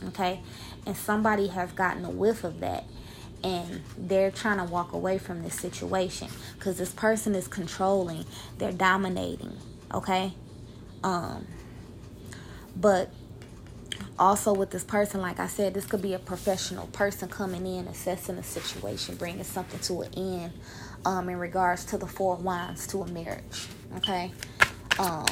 okay 0.06 0.40
and 0.86 0.96
somebody 0.96 1.48
has 1.48 1.72
gotten 1.72 2.04
a 2.04 2.10
whiff 2.10 2.44
of 2.44 2.60
that 2.60 2.84
and 3.44 3.82
they're 3.98 4.30
trying 4.30 4.58
to 4.58 4.64
walk 4.64 4.92
away 4.92 5.18
from 5.18 5.42
this 5.42 5.54
situation 5.54 6.28
because 6.54 6.78
this 6.78 6.92
person 6.92 7.34
is 7.34 7.46
controlling 7.46 8.24
they're 8.58 8.72
dominating 8.72 9.52
okay 9.92 10.32
um 11.04 11.46
but 12.74 13.10
also 14.18 14.54
with 14.54 14.70
this 14.70 14.84
person 14.84 15.20
like 15.20 15.38
i 15.38 15.46
said 15.46 15.74
this 15.74 15.84
could 15.84 16.00
be 16.00 16.14
a 16.14 16.18
professional 16.18 16.86
person 16.88 17.28
coming 17.28 17.66
in 17.66 17.86
assessing 17.88 18.36
the 18.36 18.42
situation 18.42 19.14
bringing 19.16 19.44
something 19.44 19.80
to 19.80 20.00
an 20.00 20.14
end 20.14 20.52
um, 21.06 21.28
in 21.28 21.38
regards 21.38 21.84
to 21.86 21.98
the 21.98 22.06
four 22.06 22.34
wands 22.34 22.86
to 22.88 23.02
a 23.02 23.06
marriage. 23.06 23.68
Okay. 23.96 24.32
Um, 24.98 25.26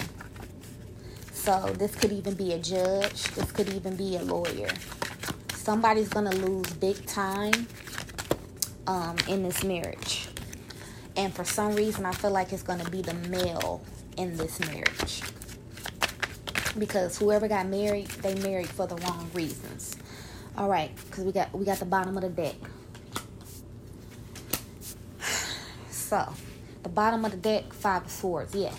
so 1.32 1.74
this 1.76 1.94
could 1.96 2.12
even 2.12 2.34
be 2.34 2.52
a 2.52 2.58
judge. 2.58 3.24
This 3.34 3.50
could 3.50 3.68
even 3.70 3.96
be 3.96 4.16
a 4.16 4.22
lawyer. 4.22 4.68
Somebody's 5.64 6.10
gonna 6.10 6.30
lose 6.30 6.70
big 6.74 7.06
time 7.06 7.66
um, 8.86 9.16
in 9.26 9.42
this 9.42 9.64
marriage, 9.64 10.28
and 11.16 11.32
for 11.32 11.42
some 11.42 11.74
reason, 11.74 12.04
I 12.04 12.12
feel 12.12 12.32
like 12.32 12.52
it's 12.52 12.62
gonna 12.62 12.88
be 12.90 13.00
the 13.00 13.14
male 13.14 13.80
in 14.18 14.36
this 14.36 14.60
marriage 14.60 15.22
because 16.78 17.16
whoever 17.16 17.48
got 17.48 17.66
married, 17.66 18.08
they 18.08 18.34
married 18.34 18.68
for 18.68 18.86
the 18.86 18.96
wrong 18.96 19.30
reasons. 19.32 19.96
All 20.58 20.68
right, 20.68 20.94
because 21.06 21.24
we 21.24 21.32
got 21.32 21.50
we 21.54 21.64
got 21.64 21.78
the 21.78 21.86
bottom 21.86 22.14
of 22.18 22.22
the 22.22 22.28
deck. 22.28 22.56
So, 25.90 26.30
the 26.82 26.90
bottom 26.90 27.24
of 27.24 27.30
the 27.30 27.38
deck, 27.38 27.72
five 27.72 28.04
of 28.04 28.10
swords. 28.10 28.54
Yeah. 28.54 28.74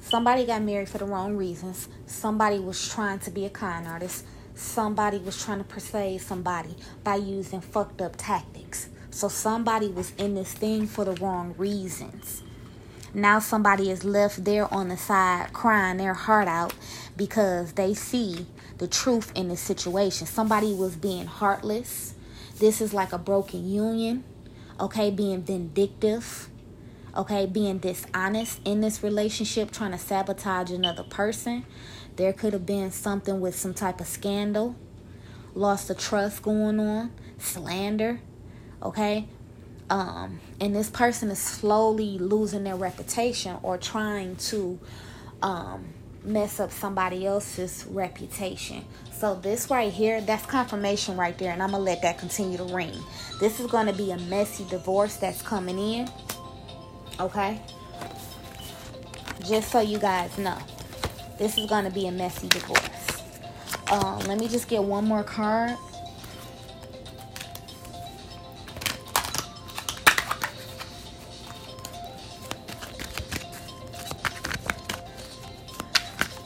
Somebody 0.00 0.46
got 0.46 0.62
married 0.62 0.88
for 0.88 0.96
the 0.96 1.04
wrong 1.04 1.36
reasons. 1.36 1.86
Somebody 2.06 2.58
was 2.58 2.88
trying 2.88 3.18
to 3.18 3.30
be 3.30 3.44
a 3.44 3.50
con 3.50 3.86
artist. 3.86 4.24
Somebody 4.60 5.16
was 5.16 5.42
trying 5.42 5.56
to 5.58 5.64
persuade 5.64 6.20
somebody 6.20 6.76
by 7.02 7.16
using 7.16 7.62
fucked 7.62 8.02
up 8.02 8.14
tactics. 8.18 8.90
So 9.10 9.28
somebody 9.28 9.88
was 9.88 10.12
in 10.18 10.34
this 10.34 10.52
thing 10.52 10.86
for 10.86 11.06
the 11.06 11.14
wrong 11.14 11.54
reasons. 11.56 12.42
Now 13.14 13.38
somebody 13.38 13.90
is 13.90 14.04
left 14.04 14.44
there 14.44 14.72
on 14.72 14.88
the 14.88 14.98
side 14.98 15.54
crying 15.54 15.96
their 15.96 16.12
heart 16.12 16.46
out 16.46 16.74
because 17.16 17.72
they 17.72 17.94
see 17.94 18.46
the 18.76 18.86
truth 18.86 19.32
in 19.34 19.48
this 19.48 19.62
situation. 19.62 20.26
Somebody 20.26 20.74
was 20.74 20.94
being 20.94 21.26
heartless. 21.26 22.14
This 22.58 22.82
is 22.82 22.92
like 22.92 23.14
a 23.14 23.18
broken 23.18 23.66
union, 23.66 24.24
okay, 24.78 25.10
being 25.10 25.42
vindictive 25.42 26.50
okay, 27.16 27.46
being 27.46 27.78
dishonest 27.78 28.60
in 28.64 28.80
this 28.80 29.02
relationship, 29.02 29.70
trying 29.70 29.92
to 29.92 29.98
sabotage 29.98 30.70
another 30.70 31.02
person. 31.02 31.64
There 32.16 32.32
could 32.32 32.52
have 32.52 32.66
been 32.66 32.90
something 32.90 33.40
with 33.40 33.54
some 33.54 33.74
type 33.74 34.00
of 34.00 34.06
scandal, 34.06 34.76
loss 35.54 35.88
of 35.90 35.98
trust 35.98 36.42
going 36.42 36.78
on, 36.78 37.12
slander, 37.38 38.20
okay? 38.82 39.26
Um, 39.88 40.40
and 40.60 40.74
this 40.74 40.90
person 40.90 41.30
is 41.30 41.38
slowly 41.38 42.18
losing 42.18 42.64
their 42.64 42.76
reputation 42.76 43.56
or 43.62 43.78
trying 43.78 44.36
to 44.36 44.78
um, 45.42 45.86
mess 46.22 46.60
up 46.60 46.70
somebody 46.70 47.26
else's 47.26 47.86
reputation. 47.88 48.84
So 49.12 49.34
this 49.34 49.70
right 49.70 49.92
here, 49.92 50.20
that's 50.20 50.46
confirmation 50.46 51.16
right 51.16 51.36
there, 51.38 51.52
and 51.52 51.62
I'm 51.62 51.72
gonna 51.72 51.82
let 51.82 52.02
that 52.02 52.18
continue 52.18 52.58
to 52.58 52.64
ring. 52.64 52.94
This 53.40 53.58
is 53.58 53.66
gonna 53.66 53.92
be 53.92 54.10
a 54.10 54.18
messy 54.18 54.64
divorce 54.68 55.16
that's 55.16 55.42
coming 55.42 55.78
in 55.78 56.08
Okay? 57.20 57.60
Just 59.46 59.70
so 59.70 59.80
you 59.80 59.98
guys 59.98 60.36
know. 60.38 60.56
This 61.40 61.56
is 61.56 61.64
going 61.64 61.86
to 61.86 61.90
be 61.90 62.06
a 62.06 62.12
messy 62.12 62.48
divorce. 62.48 63.22
Um, 63.90 64.18
let 64.26 64.38
me 64.38 64.46
just 64.46 64.68
get 64.68 64.84
one 64.84 65.06
more 65.06 65.24
card. 65.24 65.74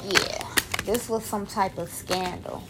Yeah, 0.05 0.49
this 0.84 1.09
was 1.09 1.24
some 1.24 1.45
type 1.45 1.76
of 1.76 1.90
scandal. 1.90 2.62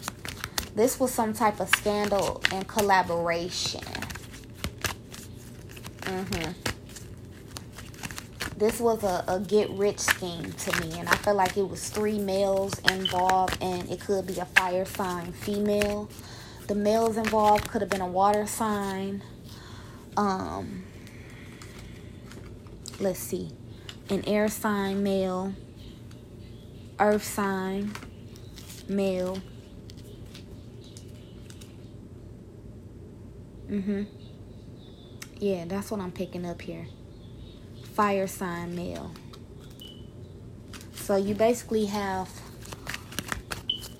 This 0.75 0.99
was 0.99 1.13
some 1.13 1.35
type 1.35 1.61
of 1.61 1.69
scandal 1.69 2.41
and 2.51 2.67
collaboration. 2.67 3.83
Mm-hmm 6.01 6.74
this 8.57 8.81
was 8.81 9.03
a, 9.03 9.25
a 9.27 9.41
get 9.41 9.69
rich 9.71 9.99
scheme 9.99 10.53
to 10.53 10.81
me 10.81 10.99
and 10.99 11.09
i 11.09 11.17
feel 11.17 11.35
like 11.35 11.57
it 11.57 11.69
was 11.69 11.89
three 11.89 12.19
males 12.19 12.79
involved 12.91 13.57
and 13.61 13.91
it 13.91 14.01
could 14.01 14.27
be 14.27 14.39
a 14.39 14.45
fire 14.45 14.85
sign 14.85 15.33
female. 15.33 16.09
The 16.67 16.75
males 16.75 17.19
involved 17.19 17.69
could 17.69 17.83
have 17.83 17.91
been 17.91 18.01
a 18.01 18.07
water 18.07 18.47
sign 18.47 19.23
um 20.17 20.85
let's 23.01 23.19
see 23.19 23.51
an 24.09 24.23
air 24.27 24.49
sign 24.49 25.03
male 25.03 25.53
earth 27.01 27.25
sign 27.25 27.93
male. 28.89 29.39
Mm-hmm. 33.69 34.03
Yeah 35.39 35.65
that's 35.67 35.91
what 35.91 36.01
i'm 36.01 36.13
picking 36.13 36.47
up 36.47 36.63
here 36.63 36.87
fire 37.95 38.27
sign 38.27 38.75
male. 38.75 39.13
So 40.95 41.15
you 41.15 41.35
basically 41.35 41.87
have, 41.87 42.29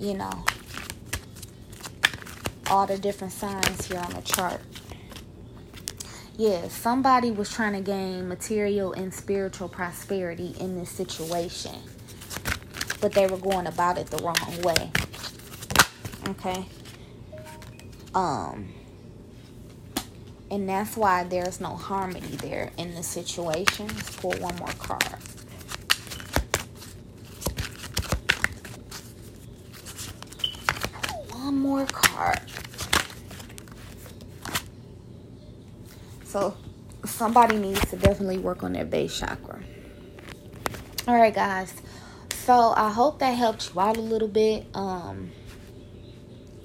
you 0.01 0.15
know, 0.15 0.45
all 2.67 2.87
the 2.87 2.99
different 2.99 3.33
signs 3.33 3.87
here 3.87 4.01
on 4.01 4.13
the 4.13 4.23
chart. 4.23 4.61
Yeah, 6.37 6.67
somebody 6.67 7.31
was 7.31 7.53
trying 7.53 7.75
to 7.75 7.81
gain 7.81 8.27
material 8.27 8.93
and 8.95 9.15
spiritual 9.15 9.69
prosperity 9.69 10.57
in 10.59 10.77
this 10.77 10.91
situation, 10.91 11.77
but 13.01 13.13
they 13.13 13.29
were 13.29 13.39
going 13.39 13.69
about 13.69 13.97
it 13.99 14.09
the 14.09 14.17
wrong 14.25 14.63
way. 14.63 14.91
Okay. 16.31 16.67
Um, 18.13 18.73
and 20.55 20.69
that's 20.69 20.97
why 20.97 21.25
there's 21.25 21.61
no 21.61 21.75
harmony 21.75 22.37
there 22.37 22.71
in 22.79 22.95
the 22.95 23.03
situation. 23.03 23.89
Let's 23.89 24.15
pull 24.15 24.31
one 24.35 24.55
more 24.55 24.69
card. 24.79 25.03
One 31.33 31.59
more 31.59 31.85
card. 31.87 32.39
So 36.25 36.57
somebody 37.05 37.57
needs 37.57 37.81
to 37.91 37.97
definitely 37.97 38.39
work 38.39 38.63
on 38.63 38.75
their 38.75 38.85
base 38.85 39.19
chakra. 39.19 39.61
All 41.09 41.17
right, 41.17 41.35
guys. 41.35 41.75
So 42.45 42.75
I 42.77 42.93
hope 42.93 43.19
that 43.19 43.33
helped 43.33 43.75
you 43.75 43.81
out 43.81 43.97
a 43.97 44.01
little 44.01 44.29
bit. 44.29 44.67
Um, 44.73 45.33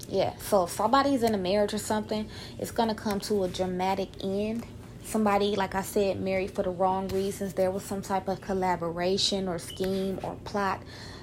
yeah. 0.09 0.35
So 0.37 0.63
if 0.63 0.71
somebody's 0.71 1.23
in 1.23 1.33
a 1.33 1.37
marriage 1.37 1.73
or 1.73 1.77
something, 1.77 2.27
it's 2.57 2.71
gonna 2.71 2.95
come 2.95 3.19
to 3.21 3.43
a 3.43 3.47
dramatic 3.47 4.09
end. 4.23 4.65
Somebody, 5.03 5.55
like 5.55 5.75
I 5.75 5.81
said, 5.81 6.19
married 6.19 6.51
for 6.51 6.63
the 6.63 6.69
wrong 6.69 7.07
reasons. 7.09 7.53
There 7.53 7.71
was 7.71 7.83
some 7.83 8.01
type 8.01 8.27
of 8.27 8.41
collaboration 8.41 9.47
or 9.47 9.57
scheme 9.57 10.19
or 10.23 10.35
plot 10.43 10.81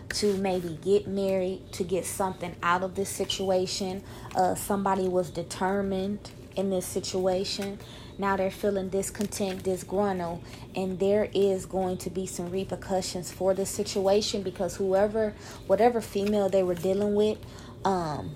to 0.09 0.37
maybe 0.39 0.79
get 0.83 1.07
married 1.07 1.73
to 1.73 1.85
get 1.85 2.05
something 2.07 2.55
out 2.63 2.83
of 2.83 2.95
this 2.95 3.09
situation. 3.09 4.03
Uh, 4.35 4.55
somebody 4.55 5.09
was 5.09 5.31
determined 5.31 6.31
in 6.57 6.71
this 6.71 6.87
situation 6.87 7.79
now 8.19 8.37
they're 8.37 8.51
feeling 8.51 8.89
discontent, 8.89 9.63
disgruntled, 9.63 10.43
and 10.75 10.99
there 10.99 11.29
is 11.35 11.67
going 11.67 11.99
to 11.99 12.11
be 12.11 12.27
some 12.27 12.51
repercussions 12.51 13.31
for 13.31 13.53
this 13.53 13.69
situation 13.69 14.43
because 14.43 14.77
whoever, 14.77 15.35
whatever 15.67 16.01
female 16.01 16.49
they 16.49 16.63
were 16.63 16.75
dealing 16.75 17.15
with, 17.15 17.39
um, 17.85 18.35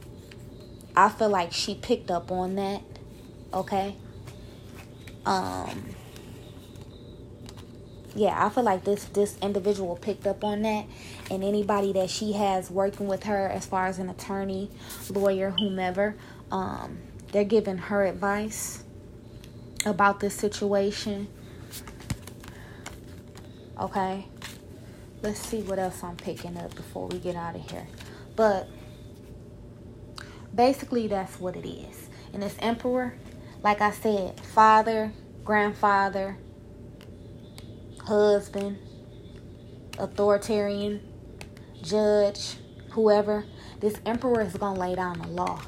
I 0.97 1.09
feel 1.09 1.28
like 1.28 1.53
she 1.53 1.74
picked 1.74 2.11
up 2.11 2.30
on 2.30 2.57
that. 2.57 2.82
Okay. 3.53 3.97
Um. 5.24 5.95
Yeah, 8.14 8.45
I 8.45 8.49
feel 8.49 8.64
like 8.64 8.84
this 8.84 9.05
this 9.05 9.38
individual 9.41 9.97
picked 9.97 10.26
up 10.26 10.43
on 10.43 10.62
that, 10.62 10.86
and 11.30 11.45
anybody 11.45 11.93
that 11.93 12.11
she 12.11 12.32
has 12.32 12.70
working 12.70 13.07
with 13.07 13.24
her, 13.24 13.49
as 13.49 13.66
far 13.66 13.86
as 13.86 13.99
an 13.99 14.09
attorney, 14.09 14.70
lawyer, 15.09 15.51
whomever, 15.51 16.16
um, 16.51 16.99
they're 17.30 17.45
giving 17.45 17.78
her 17.78 18.05
advice 18.05 18.82
about 19.86 20.20
this 20.20 20.34
situation. 20.34 21.28
Okay. 23.78 24.26
Let's 25.22 25.41
see 25.41 25.61
what 25.61 25.78
else 25.78 26.03
I'm 26.03 26.16
picking 26.16 26.57
up 26.57 26.74
before 26.74 27.07
we 27.07 27.18
get 27.18 27.36
out 27.36 27.55
of 27.55 27.70
here. 27.70 27.86
But 28.36 28.68
basically, 30.55 31.07
that's 31.09 31.38
what 31.38 31.57
it 31.57 31.68
is. 31.68 32.09
And 32.32 32.42
this 32.42 32.57
emperor, 32.61 33.14
like 33.62 33.80
I 33.80 33.90
said, 33.90 34.40
father, 34.40 35.12
grandfather, 35.44 36.36
husband, 38.05 38.78
authoritarian, 39.98 41.01
judge, 41.82 42.57
whoever, 42.90 43.44
this 43.80 44.01
emperor 44.07 44.42
is 44.42 44.55
going 44.55 44.74
to 44.74 44.80
lay 44.80 44.94
down 44.94 45.20
the 45.20 45.28
law 45.28 45.61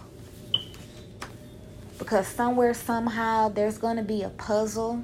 because 2.02 2.26
somewhere 2.26 2.74
somehow 2.74 3.48
there's 3.48 3.78
going 3.78 3.96
to 3.96 4.02
be 4.02 4.22
a 4.22 4.28
puzzle 4.30 5.02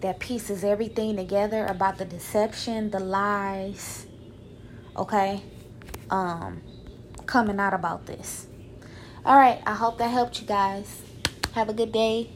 that 0.00 0.18
pieces 0.18 0.64
everything 0.64 1.14
together 1.14 1.64
about 1.66 1.98
the 1.98 2.04
deception, 2.04 2.90
the 2.90 2.98
lies, 2.98 4.06
okay? 4.96 5.40
Um 6.10 6.60
coming 7.26 7.60
out 7.60 7.74
about 7.74 8.06
this. 8.06 8.46
All 9.24 9.36
right, 9.36 9.62
I 9.66 9.74
hope 9.74 9.98
that 9.98 10.08
helped 10.08 10.40
you 10.40 10.46
guys. 10.46 11.02
Have 11.54 11.68
a 11.68 11.72
good 11.72 11.92
day. 11.92 12.30